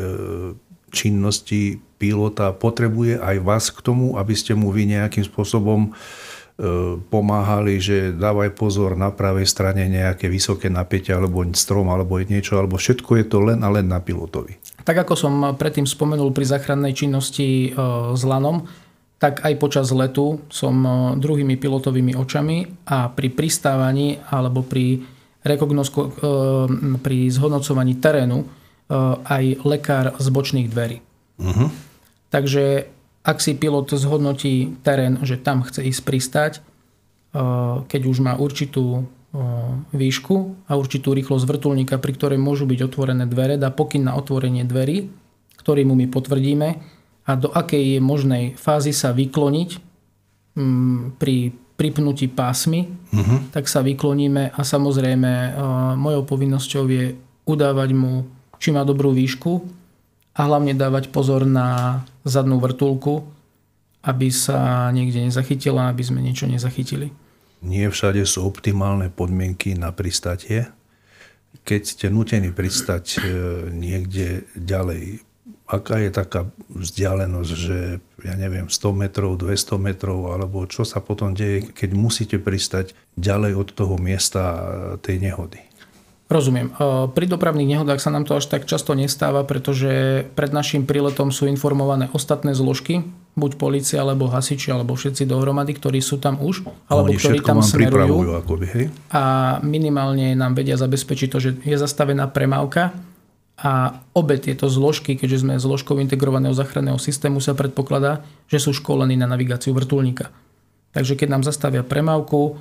[0.88, 2.56] činnosti pilota.
[2.56, 5.92] Potrebuje aj vás k tomu, aby ste mu vy nejakým spôsobom
[7.06, 12.74] pomáhali, že dávaj pozor na pravej strane nejaké vysoké napätie alebo strom alebo niečo, alebo
[12.74, 14.58] všetko je to len a len na pilotovi.
[14.82, 17.70] Tak ako som predtým spomenul pri záchrannej činnosti
[18.14, 18.66] s lanom,
[19.22, 20.82] tak aj počas letu som
[21.14, 24.98] druhými pilotovými očami a pri pristávaní alebo pri,
[27.02, 28.38] pri zhodnocovaní terénu
[29.22, 30.98] aj lekár z bočných dverí.
[31.38, 31.70] Uh-huh.
[32.34, 32.97] Takže
[33.28, 36.62] ak si pilot zhodnotí terén, že tam chce ísť pristať, eh,
[37.84, 39.38] keď už má určitú eh,
[39.92, 44.64] výšku a určitú rýchlosť vrtulníka, pri ktorej môžu byť otvorené dvere, dá pokyn na otvorenie
[44.64, 45.12] dverí,
[45.60, 46.68] ktorý mu my potvrdíme
[47.28, 49.70] a do akej je možnej fázy sa vykloniť
[50.56, 53.54] mm, pri pripnutí pásmy, uh-huh.
[53.54, 55.52] tak sa vykloníme a samozrejme eh,
[56.00, 57.12] mojou povinnosťou je
[57.44, 58.24] udávať mu,
[58.56, 59.77] či má dobrú výšku
[60.38, 63.26] a hlavne dávať pozor na zadnú vrtulku,
[64.06, 67.10] aby sa niekde nezachytila, aby sme niečo nezachytili.
[67.58, 70.70] Nie všade sú optimálne podmienky na pristatie.
[71.66, 73.20] Keď ste nutení pristať e,
[73.74, 75.26] niekde ďalej,
[75.66, 81.34] aká je taká vzdialenosť, že ja neviem, 100 metrov, 200 metrov, alebo čo sa potom
[81.34, 84.42] deje, keď musíte pristať ďalej od toho miesta
[85.02, 85.67] tej nehody?
[86.28, 86.76] Rozumiem.
[87.16, 91.48] Pri dopravných nehodách sa nám to až tak často nestáva, pretože pred našim príletom sú
[91.48, 93.00] informované ostatné zložky,
[93.32, 97.64] buď policia, alebo hasiči, alebo všetci dohromady, ktorí sú tam už, alebo Oni ktorí tam
[97.64, 98.44] smerujú.
[98.44, 98.84] Akoby, hej?
[99.08, 102.92] A minimálne nám vedia zabezpečiť to, že je zastavená premávka
[103.56, 108.20] a obe tieto zložky, keďže sme zložkou integrovaného záchranného systému, sa predpokladá,
[108.52, 110.28] že sú školení na navigáciu vrtulníka.
[110.92, 112.60] Takže keď nám zastavia premávku,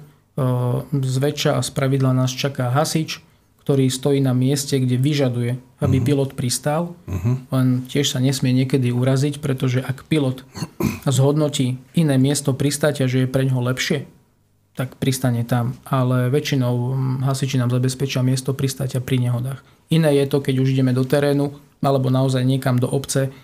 [0.96, 3.27] zväčša a spravidla nás čaká hasič,
[3.68, 6.08] ktorý stojí na mieste, kde vyžaduje, aby uh-huh.
[6.08, 6.96] pilot pristal.
[7.04, 7.36] Uh-huh.
[7.52, 10.48] Len tiež sa nesmie niekedy uraziť, pretože ak pilot
[11.04, 14.08] zhodnotí iné miesto pristátia, že je pre ňoho lepšie,
[14.72, 15.76] tak pristane tam.
[15.84, 19.60] Ale väčšinou hm, hasiči nám zabezpečia miesto pristátia pri nehodách.
[19.92, 23.36] Iné je to, keď už ideme do terénu alebo naozaj niekam do obce,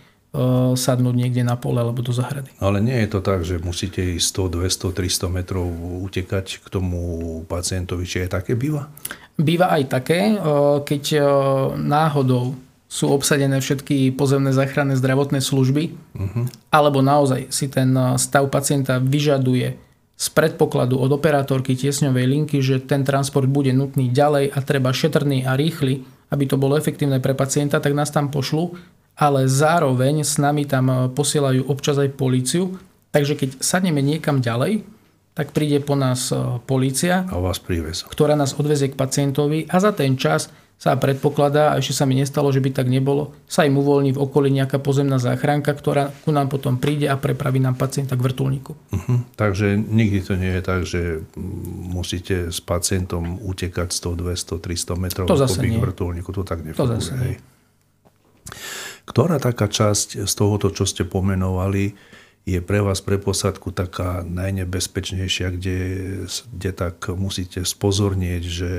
[0.73, 2.49] sadnúť niekde na pole alebo do zahrady.
[2.57, 5.69] Ale nie je to tak, že musíte ísť 100, 200, 300 metrov
[6.09, 6.99] utekať k tomu
[7.45, 8.01] pacientovi.
[8.01, 8.89] Či aj také býva?
[9.37, 10.39] Býva aj také, eh,
[10.81, 11.23] keď eh,
[11.77, 12.57] náhodou
[12.89, 16.45] sú obsadené všetky pozemné záchranné zdravotné služby, uh-huh.
[16.69, 17.89] alebo naozaj si ten
[18.21, 19.81] stav pacienta vyžaduje
[20.13, 25.41] z predpokladu od operátorky tiesňovej linky, že ten transport bude nutný ďalej a treba šetrný
[25.41, 28.77] a rýchly, aby to bolo efektívne pre pacienta, tak nás tam pošlu
[29.13, 32.77] ale zároveň s nami tam e, posielajú občas aj políciu.
[33.13, 34.81] Takže keď sadneme niekam ďalej,
[35.37, 37.61] tak príde po nás e, polícia, a vás
[38.09, 40.49] ktorá nás odvezie k pacientovi a za ten čas
[40.83, 44.19] sa predpokladá, a ešte sa mi nestalo, že by tak nebolo, sa im uvoľní v
[44.19, 48.75] okolí nejaká pozemná záchranka, ktorá ku nám potom príde a prepraví nám pacienta k vrtulníku.
[48.91, 49.23] Uh-huh.
[49.39, 51.23] Takže nikdy to nie je tak, že
[51.87, 56.35] musíte s pacientom utekať 100, 200, 300 metrov to zase k vrtulníku.
[56.35, 56.83] To tak nefunguje.
[56.83, 57.39] To zase nie.
[59.03, 61.95] Ktorá taká časť z tohoto, čo ste pomenovali,
[62.43, 65.79] je pre vás, pre posadku taká najnebezpečnejšia, kde,
[66.27, 68.71] kde tak musíte spozornieť, že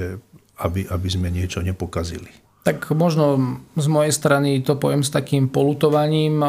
[0.60, 2.28] aby, aby sme niečo nepokazili?
[2.64, 3.40] Tak možno
[3.76, 6.40] z mojej strany to poviem s takým polutovaním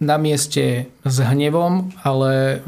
[0.00, 2.64] na mieste s hnevom, ale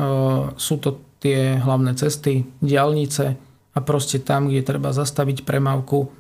[0.60, 3.36] sú to tie hlavné cesty, diálnice
[3.72, 6.12] a proste tam, kde treba zastaviť premávku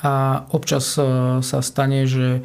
[0.00, 1.00] a občas
[1.40, 2.44] sa stane, že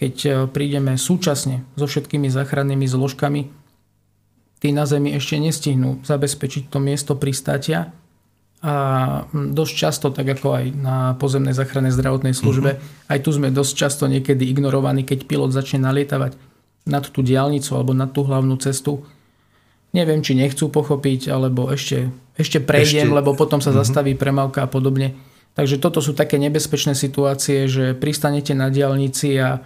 [0.00, 3.52] keď e, prídeme súčasne so všetkými záchrannými zložkami,
[4.64, 7.92] tí na Zemi ešte nestihnú zabezpečiť to miesto pristátia
[8.60, 8.74] a
[9.32, 13.12] dosť často, tak ako aj na pozemnej záchrannej zdravotnej službe, uh-huh.
[13.12, 16.36] aj tu sme dosť často niekedy ignorovaní, keď pilot začne nalietavať
[16.88, 19.04] nad tú diálnicu alebo nad tú hlavnú cestu.
[19.96, 23.16] Neviem, či nechcú pochopiť, alebo ešte, ešte prejdem, ešte...
[23.16, 23.80] lebo potom sa uh-huh.
[23.80, 25.16] zastaví premávka a podobne.
[25.56, 29.64] Takže toto sú také nebezpečné situácie, že pristanete na diálnici a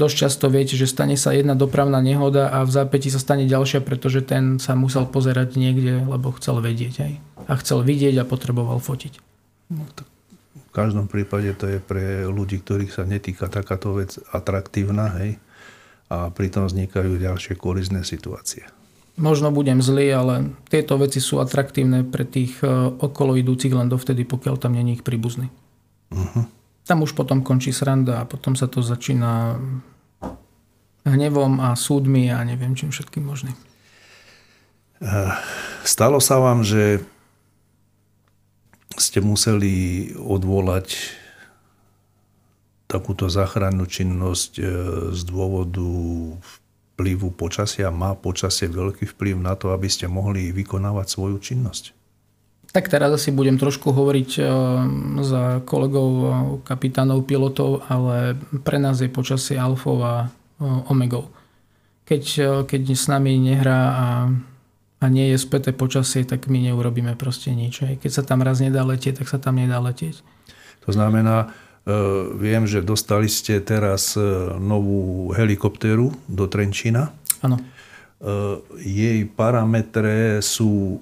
[0.00, 3.84] dosť často viete, že stane sa jedna dopravná nehoda a v zápäti sa stane ďalšia,
[3.84, 7.12] pretože ten sa musel pozerať niekde, lebo chcel vedieť aj.
[7.44, 9.20] A chcel vidieť a potreboval fotiť.
[9.68, 10.08] No, tak
[10.56, 15.36] v každom prípade to je pre ľudí, ktorých sa netýka takáto vec atraktívna, hej?
[16.08, 18.64] A pritom vznikajú ďalšie kolizné situácie.
[19.20, 20.34] Možno budem zlý, ale
[20.72, 22.66] tieto veci sú atraktívne pre tých e,
[22.98, 25.52] okolo idúcich len dovtedy, pokiaľ tam není ich príbuzný.
[26.10, 26.46] Uh-huh
[26.90, 29.62] tam už potom končí sranda a potom sa to začína
[31.04, 33.56] hnevom a súdmi a neviem čím všetkým možným.
[35.00, 35.32] Eh,
[35.80, 37.00] stalo sa vám, že
[39.00, 41.16] ste museli odvolať
[42.84, 44.66] takúto záchrannú činnosť eh,
[45.16, 45.88] z dôvodu
[47.00, 47.88] vplyvu počasia?
[47.88, 51.96] Má počasie veľký vplyv na to, aby ste mohli vykonávať svoju činnosť?
[52.70, 54.46] Tak teraz asi budem trošku hovoriť eh,
[55.24, 56.10] za kolegov
[56.68, 61.32] kapitánov, pilotov, ale pre nás je počasie alfou a eh, omegou.
[62.04, 62.22] Keď,
[62.68, 64.06] keď s nami nehrá a,
[65.00, 67.98] a nie je späté počasie, tak my neurobíme proste nič.
[67.98, 70.20] Keď sa tam raz nedá letieť, tak sa tam nedá letieť.
[70.84, 71.54] To znamená,
[72.36, 74.18] viem, že dostali ste teraz
[74.60, 77.08] novú helikoptéru do Trenčína.
[77.40, 77.56] Áno.
[78.76, 81.00] Jej parametre sú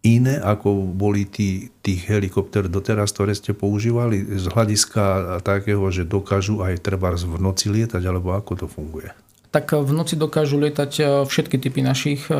[0.00, 6.64] iné, ako boli tí, tých helikopter doteraz, ktoré ste používali z hľadiska takého, že dokážu
[6.64, 9.12] aj treba v noci lietať, alebo ako to funguje?
[9.50, 12.34] Tak v noci dokážu lietať e, všetky typy našich e,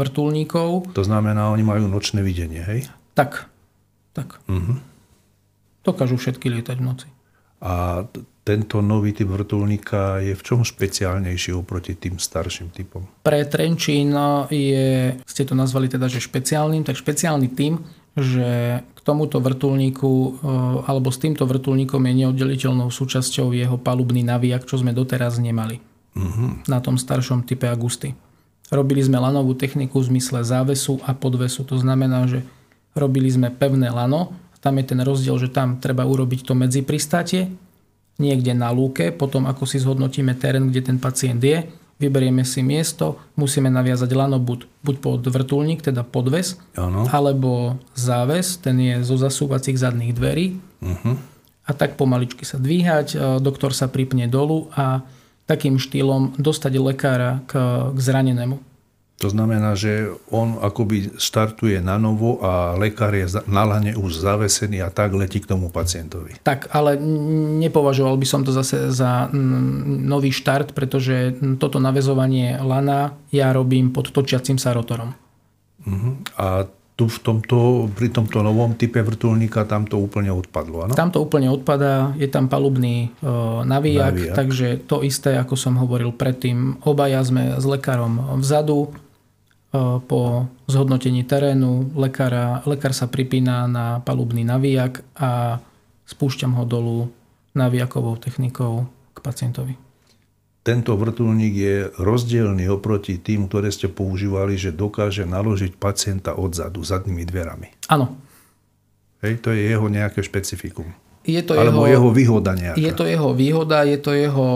[0.00, 0.96] vrtulníkov.
[0.96, 2.88] To znamená, oni majú nočné videnie, hej?
[3.12, 3.52] Tak,
[4.16, 4.40] tak.
[4.48, 4.80] Uh-huh.
[5.84, 7.08] Dokážu všetky lietať v noci.
[7.60, 8.02] A
[8.42, 13.06] tento nový typ vrtulníka je v čom špeciálnejší oproti tým starším typom?
[13.22, 14.10] Pre Trenčín
[14.50, 17.78] je, ste to nazvali teda, že špeciálnym, tak špeciálny tým,
[18.18, 24.66] že k tomuto vrtulníku eh, alebo s týmto vrtulníkom je neoddeliteľnou súčasťou jeho palubný naviak,
[24.66, 25.78] čo sme doteraz nemali
[26.18, 26.66] uh-huh.
[26.66, 28.18] na tom staršom type Agusty.
[28.74, 31.62] Robili sme lanovú techniku v zmysle závesu a podvesu.
[31.68, 32.40] To znamená, že
[32.96, 34.32] robili sme pevné lano.
[34.64, 37.52] Tam je ten rozdiel, že tam treba urobiť to medzipristátie
[38.22, 41.66] niekde na lúke, potom ako si zhodnotíme terén, kde ten pacient je,
[41.98, 47.06] vyberieme si miesto, musíme naviazať lano buď, buď pod vrtulník, teda podves, ano.
[47.10, 50.58] alebo záves, ten je zo zasúvacích zadných dverí.
[50.82, 51.14] Uh-huh.
[51.62, 55.06] A tak pomaličky sa dvíhať, e, doktor sa pripne dolu a
[55.46, 57.54] takým štýlom dostať lekára k,
[57.94, 58.71] k zranenému.
[59.20, 64.82] To znamená, že on akoby štartuje na novo a lekár je na lane už zavesený
[64.82, 66.42] a tak letí k tomu pacientovi.
[66.42, 66.98] Tak, ale
[67.62, 69.30] nepovažoval by som to zase za
[69.86, 75.14] nový štart, pretože toto navezovanie lana ja robím pod točiacim sa rotorom.
[75.86, 76.18] Uh-huh.
[76.34, 80.92] A tu v tomto, pri tomto novom type vrtulníka tam to úplne odpadlo, áno?
[80.92, 83.32] Tam to úplne odpadá, je tam palubný e,
[83.64, 88.92] navíjak, navíjak, takže to isté, ako som hovoril predtým, obaja sme s lekárom vzadu,
[89.72, 95.64] E, po zhodnotení terénu lekára, lekár sa pripína na palubný navíjak a
[96.04, 97.08] spúšťam ho dolu
[97.56, 98.84] navijakovou technikou
[99.16, 99.74] k pacientovi.
[100.62, 107.26] Tento vrtulník je rozdielný oproti tým, ktoré ste používali, že dokáže naložiť pacienta odzadu, zadnými
[107.26, 107.74] dverami.
[107.90, 108.14] Áno.
[109.26, 110.94] Hej, to je jeho nejaké špecifikum.
[111.22, 112.78] Je to Alebo jeho, jeho výhoda nejaká.
[112.78, 114.48] Je to jeho výhoda, je to jeho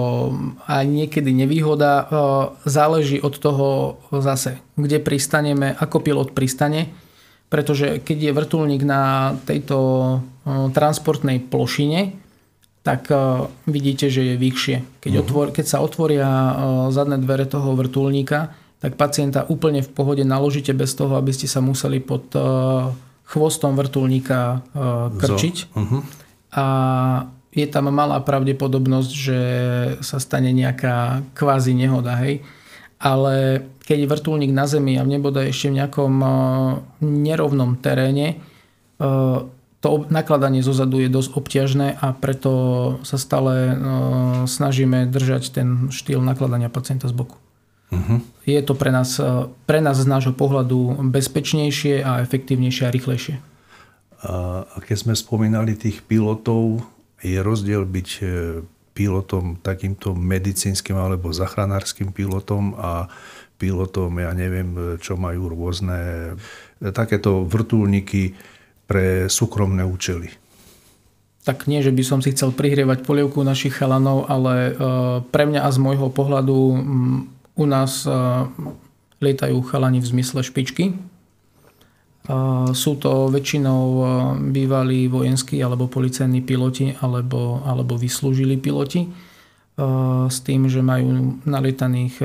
[0.67, 1.91] aj niekedy nevýhoda.
[1.91, 2.05] E,
[2.67, 6.91] záleží od toho zase, kde pristaneme, ako pilot pristane.
[7.47, 10.15] Pretože keď je vrtulník na tejto e,
[10.75, 12.26] transportnej plošine,
[12.87, 15.03] tak e, vidíte, že je vyššie.
[15.03, 15.27] Keď, uh-huh.
[15.27, 16.31] otvor, keď sa otvoria
[16.95, 21.59] zadné dvere toho vrtulníka, tak pacienta úplne v pohode naložíte bez toho, aby ste sa
[21.59, 22.31] museli pod
[23.27, 24.63] chvostom vrtulníka
[25.19, 25.75] krčiť.
[25.75, 26.07] Uh-huh
[26.57, 26.67] a
[27.53, 29.41] je tam malá pravdepodobnosť, že
[30.01, 32.45] sa stane nejaká kvázi nehoda, hej.
[32.97, 36.29] Ale keď je vrtulník na Zemi a v neboda ešte v nejakom e,
[37.05, 38.37] nerovnom teréne, e,
[39.81, 42.51] to nakladanie zozadu je dosť obťažné a preto
[43.05, 43.75] sa stále e,
[44.49, 47.37] snažíme držať ten štýl nakladania pacienta z boku.
[47.87, 48.19] Uh-huh.
[48.43, 49.15] Je to pre nás,
[49.69, 53.35] pre nás z nášho pohľadu bezpečnejšie a efektívnejšie a rýchlejšie.
[54.27, 56.83] A keď sme spomínali tých pilotov,
[57.23, 58.25] je rozdiel byť e,
[58.97, 63.13] pilotom takýmto medicínskym alebo zachránárským pilotom a
[63.61, 66.33] pilotom, ja neviem, e, čo majú rôzne
[66.81, 68.37] e, takéto vrtulníky
[68.87, 70.31] pre súkromné účely.
[71.47, 74.75] Tak nie, že by som si chcel prihrievať polievku našich chalanov, ale
[75.31, 76.57] pre mňa a z môjho pohľadu
[77.55, 78.03] u nás
[79.23, 80.99] lietajú chalani v zmysle špičky,
[82.75, 83.83] sú to väčšinou
[84.51, 89.07] bývalí vojenskí alebo policajní piloti alebo, alebo vyslúžili piloti
[90.27, 92.19] s tým, že majú nalietaných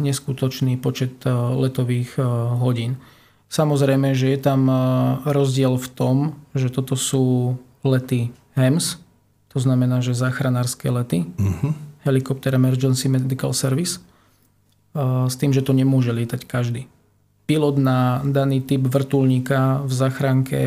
[0.00, 2.16] neskutočný počet letových
[2.56, 2.96] hodín.
[3.52, 4.64] Samozrejme, že je tam
[5.28, 6.16] rozdiel v tom,
[6.56, 8.96] že toto sú lety HEMS,
[9.52, 11.76] to znamená, že záchranárske lety, uh-huh.
[12.08, 14.00] Helicopter Emergency Medical Service,
[15.28, 16.88] s tým, že to nemôže lietať každý
[17.52, 20.60] pilot na daný typ vrtulníka v zachránke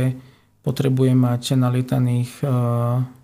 [0.61, 2.45] potrebuje mať nalietaných e,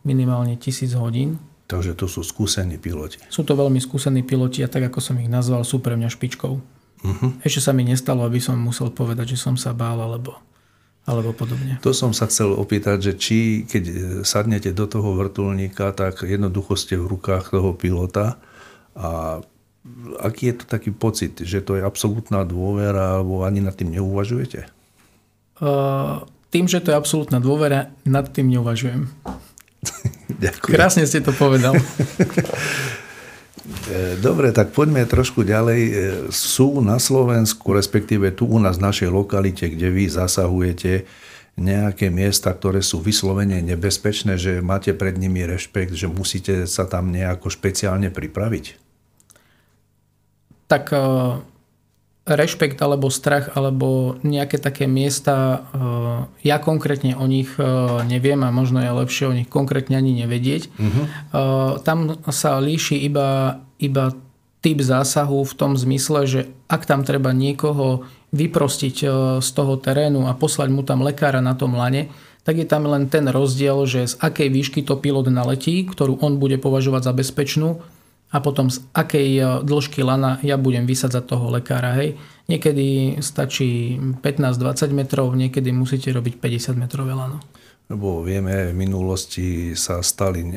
[0.02, 1.38] minimálne 1000 hodín.
[1.70, 3.22] Takže to sú skúsení piloti.
[3.30, 6.58] Sú to veľmi skúsení piloti a tak ako som ich nazval, sú pre mňa špičkou.
[7.02, 7.34] Uh-huh.
[7.42, 10.38] Ešte sa mi nestalo, aby som musel povedať, že som sa bál alebo,
[11.10, 11.82] alebo podobne.
[11.82, 13.84] To som sa chcel opýtať, že či keď
[14.22, 18.38] sadnete do toho vrtulníka, tak jednoducho ste v rukách toho pilota
[18.94, 19.42] a
[20.22, 24.70] aký je to taký pocit, že to je absolútna dôvera, alebo ani nad tým neuvažujete?
[25.58, 26.22] Uh,
[26.54, 29.10] tým, že to je absolútna dôvera, nad tým neuvažujem.
[30.44, 30.74] Ďakujem.
[30.74, 31.74] Krásne ste to povedal.
[33.62, 35.82] E, dobre, tak poďme trošku ďalej.
[35.82, 35.94] E,
[36.34, 41.06] sú na Slovensku, respektíve tu u nás v našej lokalite, kde vy zasahujete,
[41.60, 47.12] nejaké miesta, ktoré sú vyslovene nebezpečné, že máte pred nimi rešpekt, že musíte sa tam
[47.12, 48.66] nejako špeciálne pripraviť?
[50.66, 51.00] Tak e,
[52.22, 57.66] rešpekt alebo strach alebo nejaké také miesta, eh, ja konkrétne o nich eh,
[58.06, 60.64] neviem a možno je lepšie o nich konkrétne ani nevedieť.
[60.78, 61.06] Uh-huh.
[61.82, 64.14] Tam sa líši iba, iba
[64.62, 68.96] typ zásahu v tom zmysle, že ak tam treba niekoho vyprostiť
[69.42, 73.06] z toho terénu a poslať mu tam lekára na tom lane, tak je tam len
[73.10, 77.82] ten rozdiel, že z akej výšky to pilot naletí, ktorú on bude považovať za bezpečnú
[78.32, 82.00] a potom z akej e, dĺžky lana ja budem vysadzať toho lekára.
[82.00, 82.16] Hej.
[82.48, 87.44] Niekedy stačí 15-20 metrov, niekedy musíte robiť 50 metrové lano.
[87.92, 90.56] Lebo vieme, v minulosti sa stali e,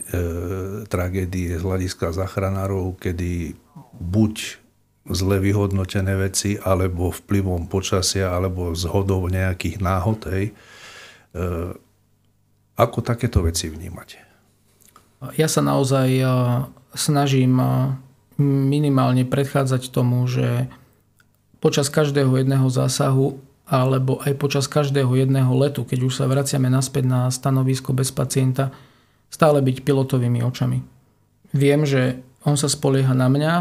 [0.87, 3.59] tragédie z hľadiska zachránárov, kedy
[3.91, 4.63] buď
[5.11, 10.31] zle vyhodnotené veci, alebo vplyvom počasia, alebo zhodou nejakých náhod.
[10.31, 10.55] Hej.
[11.35, 11.43] E,
[12.79, 14.23] ako takéto veci vnímate?
[15.35, 16.27] Ja sa naozaj e,
[16.95, 17.59] snažím
[18.41, 20.67] minimálne predchádzať tomu, že
[21.63, 27.09] počas každého jedného zásahu alebo aj počas každého jedného letu, keď už sa vraciame naspäť
[27.09, 28.75] na stanovisko bez pacienta,
[29.33, 30.85] stále byť pilotovými očami.
[31.57, 33.53] Viem, že on sa spolieha na mňa,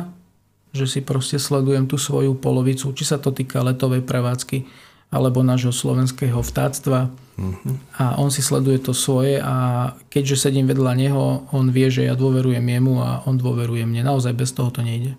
[0.76, 4.68] že si proste sledujem tú svoju polovicu, či sa to týka letovej prevádzky,
[5.14, 7.14] alebo nášho slovenského vtáctva.
[7.38, 7.78] Uh-huh.
[7.98, 12.18] A on si sleduje to svoje a keďže sedím vedľa neho, on vie, že ja
[12.18, 14.06] dôverujem jemu a on dôveruje mne.
[14.06, 15.14] Naozaj bez toho to nejde.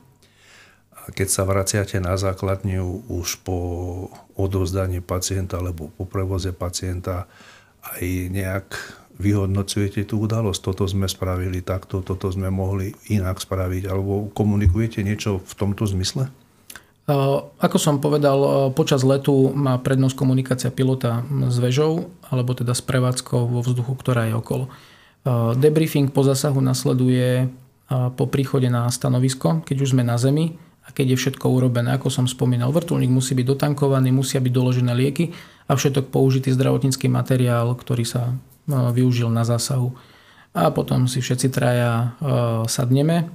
[0.94, 3.56] A keď sa vraciate na základňu už po
[4.34, 7.30] odovzdaní pacienta alebo po prevoze pacienta,
[7.84, 8.66] aj nejak
[9.18, 10.60] vyhodnocujete tú udalosť.
[10.64, 16.30] Toto sme spravili takto, toto sme mohli inak spraviť, alebo komunikujete niečo v tomto zmysle?
[17.04, 21.20] Ako som povedal, počas letu má prednosť komunikácia pilota
[21.52, 24.72] s vežou, alebo teda s prevádzkou vo vzduchu, ktorá je okolo.
[25.60, 27.52] Debriefing po zásahu nasleduje
[27.92, 31.92] po príchode na stanovisko, keď už sme na zemi a keď je všetko urobené.
[31.92, 35.36] Ako som spomínal, vrtulník musí byť dotankovaný, musia byť doložené lieky
[35.68, 38.32] a všetok použitý zdravotnícky materiál, ktorý sa
[38.68, 39.92] využil na zásahu.
[40.56, 42.16] A potom si všetci traja
[42.64, 43.28] sadneme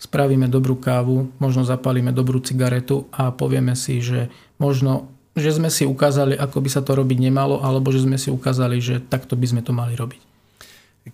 [0.00, 5.86] spravíme dobrú kávu, možno zapalíme dobrú cigaretu a povieme si, že možno že sme si
[5.86, 9.46] ukázali, ako by sa to robiť nemalo, alebo že sme si ukázali, že takto by
[9.46, 10.18] sme to mali robiť.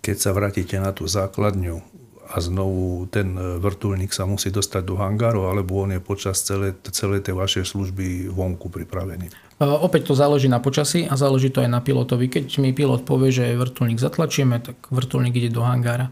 [0.01, 1.77] Keď sa vrátite na tú základňu
[2.33, 7.29] a znovu ten vrtulník sa musí dostať do hangáru, alebo on je počas celej, celej
[7.29, 9.29] tej vašej služby vonku pripravený?
[9.61, 12.25] Opäť to záleží na počasí a záleží to aj na pilotovi.
[12.25, 16.09] Keď mi pilot povie, že vrtulník zatlačíme, tak vrtulník ide do hangára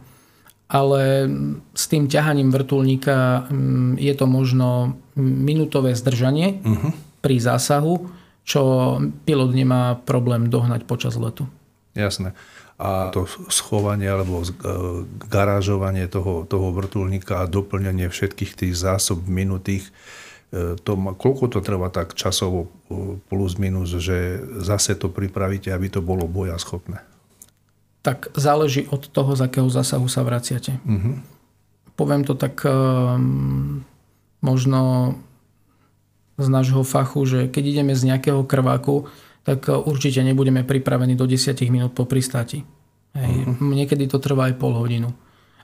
[0.66, 1.30] ale
[1.78, 6.92] s tým ťahaním vrtulníka mm, je to možno minútové zdržanie uh-huh.
[7.22, 8.10] pri zásahu,
[8.46, 8.62] čo
[9.26, 11.46] pilot nemá problém dohnať počas letu.
[11.94, 12.34] Jasné.
[12.76, 14.52] A to schovanie alebo e,
[15.32, 19.88] garážovanie toho, toho vrtulníka a doplňanie všetkých tých zásob minutých,
[20.52, 25.88] e, to, koľko to trvá tak časovo e, plus minus, že zase to pripravíte, aby
[25.88, 27.15] to bolo bojaschopné?
[28.06, 30.78] Tak záleží od toho, z akého zásahu sa vraciate.
[30.86, 31.18] Uh-huh.
[31.98, 33.82] Poviem to tak um,
[34.46, 35.18] možno
[36.38, 39.10] z nášho fachu, že keď ideme z nejakého krváku,
[39.42, 42.62] tak určite nebudeme pripravení do 10 minút po pristáti.
[43.18, 43.50] Hej.
[43.50, 43.74] Uh-huh.
[43.74, 45.10] Niekedy to trvá aj pol hodinu.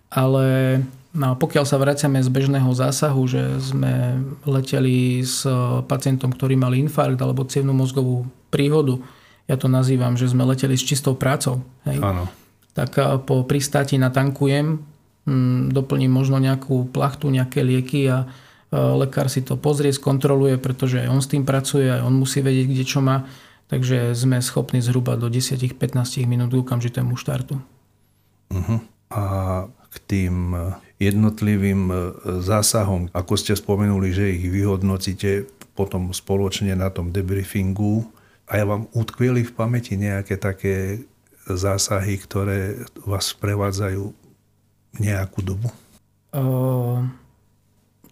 [0.10, 0.82] Ale
[1.14, 4.18] no, pokiaľ sa vraciame z bežného zásahu, že sme
[4.50, 5.46] leteli s
[5.86, 8.98] pacientom, ktorý mal infarkt alebo cievnú mozgovú príhodu,
[9.52, 11.60] ja to nazývam, že sme leteli s čistou prácou.
[11.84, 12.00] Hej?
[12.00, 12.32] Áno.
[12.72, 12.96] Tak
[13.28, 14.80] po pristáti natankujem,
[15.28, 18.32] mm, doplním možno nejakú plachtu, nejaké lieky a
[18.72, 22.68] lekár si to pozrie, skontroluje, pretože aj on s tým pracuje, aj on musí vedieť,
[22.72, 23.28] kde čo má.
[23.68, 25.76] Takže sme schopní zhruba do 10-15
[26.28, 27.60] minút k okamžitému štartu.
[28.52, 28.80] Uh-huh.
[29.12, 29.24] A
[29.92, 30.56] k tým
[31.00, 31.96] jednotlivým e,
[32.44, 38.08] zásahom, ako ste spomenuli, že ich vyhodnocíte potom spoločne na tom debriefingu,
[38.52, 41.08] a ja vám utkvieli v pamäti nejaké také
[41.48, 44.12] zásahy, ktoré vás prevádzajú
[45.00, 45.72] nejakú dobu?
[46.36, 47.08] Uh,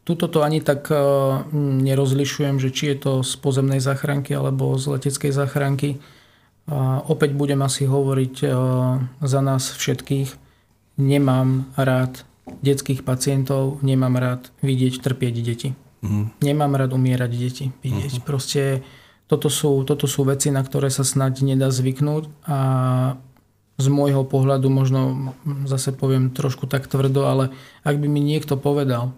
[0.07, 1.43] tuto to ani tak uh,
[1.83, 5.99] nerozlišujem, že či je to z pozemnej záchranky alebo z leteckej záchranky.
[6.71, 8.51] Uh, opäť budem asi hovoriť uh,
[9.19, 10.39] za nás všetkých.
[10.99, 12.23] Nemám rád
[12.63, 15.69] detských pacientov, nemám rád vidieť trpieť deti.
[15.99, 16.31] Mm.
[16.39, 18.19] Nemám rád umierať deti vidieť.
[18.19, 18.23] Mm.
[18.23, 18.87] Proste
[19.29, 22.59] toto sú, toto sú veci, na ktoré sa snať nedá zvyknúť a
[23.79, 25.31] z môjho pohľadu možno
[25.69, 27.53] zase poviem trošku tak tvrdo, ale
[27.85, 29.13] ak by mi niekto povedal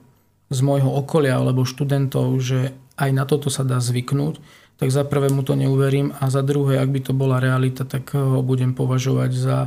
[0.51, 4.37] z môjho okolia alebo študentov, že aj na toto sa dá zvyknúť,
[4.77, 8.11] tak za prvé mu to neuverím a za druhé, ak by to bola realita, tak
[8.11, 9.57] ho budem považovať za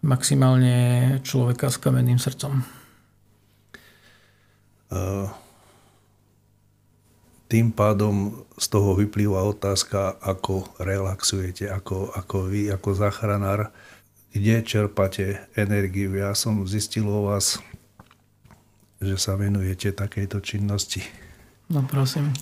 [0.00, 2.64] maximálne človeka s kamenným srdcom.
[4.88, 5.28] Uh,
[7.54, 13.70] tým pádom z toho vyplýva otázka, ako relaxujete, ako, ako vy, ako záchranár,
[14.34, 16.18] kde čerpate energiu.
[16.18, 17.62] Ja som zistil o vás,
[18.98, 21.06] že sa venujete takejto činnosti.
[21.70, 22.34] No prosím.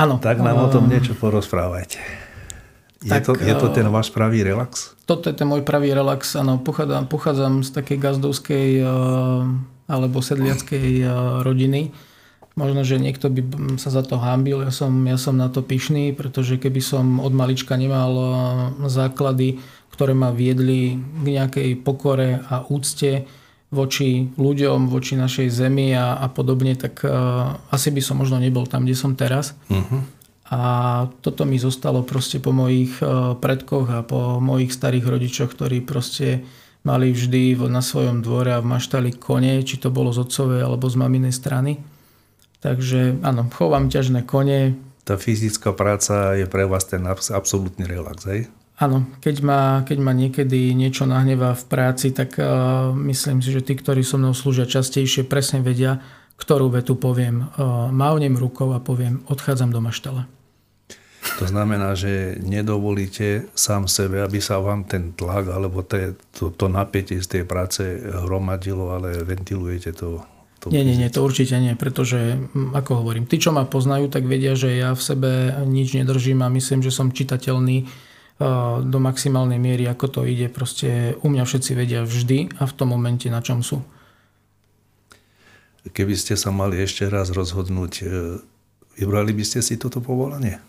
[0.00, 0.16] Áno.
[0.16, 2.00] Tak nám o tom niečo porozprávajte.
[3.04, 4.96] Je, tak, to, je to ten váš pravý relax?
[5.04, 6.32] Toto je ten môj pravý relax.
[6.40, 8.80] Áno, pochádzam, pochádzam z takej gazdovskej
[9.84, 11.04] alebo sedliackej
[11.44, 11.92] rodiny.
[12.58, 13.40] Možno, že niekto by
[13.78, 14.66] sa za to hámbil.
[14.66, 18.10] Ja som, ja som na to pyšný, pretože keby som od malička nemal
[18.90, 19.62] základy
[19.98, 23.26] ktoré ma viedli k nejakej pokore a úcte
[23.74, 28.62] voči ľuďom, voči našej zemi a, a podobne, tak uh, asi by som možno nebol
[28.70, 29.58] tam, kde som teraz.
[29.66, 30.06] Uh-huh.
[30.54, 30.60] A
[31.18, 36.46] toto mi zostalo proste po mojich uh, predkoch a po mojich starých rodičoch, ktorí proste
[36.86, 40.86] mali vždy na svojom dvore a v maštali kone, či to bolo z otcovej alebo
[40.86, 41.82] z maminej strany.
[42.58, 44.74] Takže áno, chovám ťažné kone.
[45.06, 48.50] Tá fyzická práca je pre vás ten absolútny relax, hej?
[48.78, 53.62] Áno, keď ma, keď ma niekedy niečo nahnevá v práci, tak uh, myslím si, že
[53.62, 55.98] tí, ktorí so mnou slúžia častejšie, presne vedia,
[56.38, 57.50] ktorú vetu poviem.
[57.58, 60.30] Uh, mávnem rukou a poviem, odchádzam do maštala.
[61.42, 66.70] To znamená, že nedovolíte sám sebe, aby sa vám ten tlak alebo te, to, to
[66.70, 67.82] napätie z tej práce
[68.22, 70.22] hromadilo, ale ventilujete to
[70.58, 72.34] to nie, nie, nie, to určite nie, pretože,
[72.74, 75.30] ako hovorím, tí, čo ma poznajú, tak vedia, že ja v sebe
[75.62, 77.86] nič nedržím a myslím, že som čitateľný
[78.82, 80.46] do maximálnej miery, ako to ide.
[80.46, 83.82] Proste u mňa všetci vedia vždy a v tom momente, na čom sú.
[85.90, 88.06] Keby ste sa mali ešte raz rozhodnúť, e,
[89.00, 90.60] vybrali by ste si toto povolanie?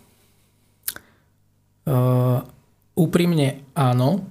[1.89, 2.45] Uh,
[2.93, 4.25] úprimne áno,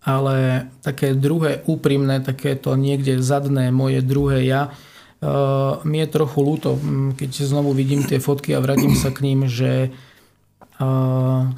[0.00, 6.80] ale také druhé úprimné, takéto niekde zadné moje druhé ja, uh, mi je trochu ľúto,
[7.20, 9.92] keď znovu vidím tie fotky a vrátim sa k ním, že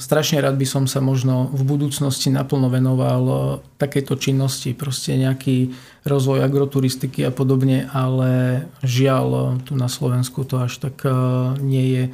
[0.02, 3.34] strašne rád by som sa možno v budúcnosti naplno venoval e,
[3.78, 5.70] takéto činnosti, proste nejaký
[6.02, 11.14] rozvoj agroturistiky a podobne, ale žiaľ e, tu na Slovensku to až tak e,
[11.62, 12.04] nie je,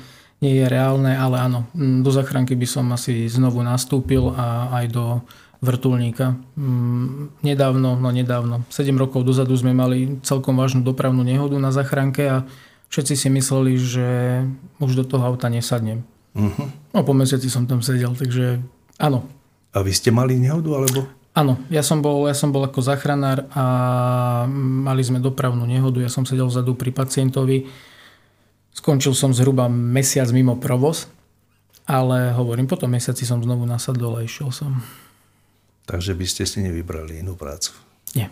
[0.44, 5.04] nie je reálne, ale áno, do zachránky by som asi znovu nastúpil a aj do
[5.58, 6.38] vrtulníka.
[7.42, 12.36] Nedávno, no nedávno, 7 rokov dozadu sme mali celkom vážnu dopravnú nehodu na zachránke a
[12.88, 14.08] všetci si mysleli, že
[14.78, 16.06] už do toho auta nesadnem
[16.38, 16.70] Uh-huh.
[16.94, 18.62] No po mesiaci som tam sedel, takže
[19.00, 19.26] áno.
[19.74, 21.00] A vy ste mali nehodu, alebo?
[21.34, 23.64] Áno, ja som, bol, ja som bol ako zachranár a
[24.50, 26.02] mali sme dopravnú nehodu.
[26.02, 27.70] Ja som sedel vzadu pri pacientovi.
[28.74, 31.06] Skončil som zhruba mesiac mimo provoz,
[31.86, 34.82] ale hovorím, po tom mesiaci som znovu nasadol a išiel som.
[35.88, 37.72] Takže by ste si nevybrali inú prácu?
[38.12, 38.28] Nie.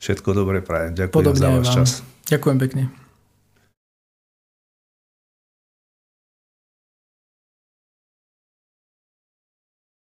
[0.00, 0.96] Všetko dobre prajem.
[0.96, 1.90] Ďakujem Podobne za váš čas.
[2.32, 2.82] Ďakujem pekne.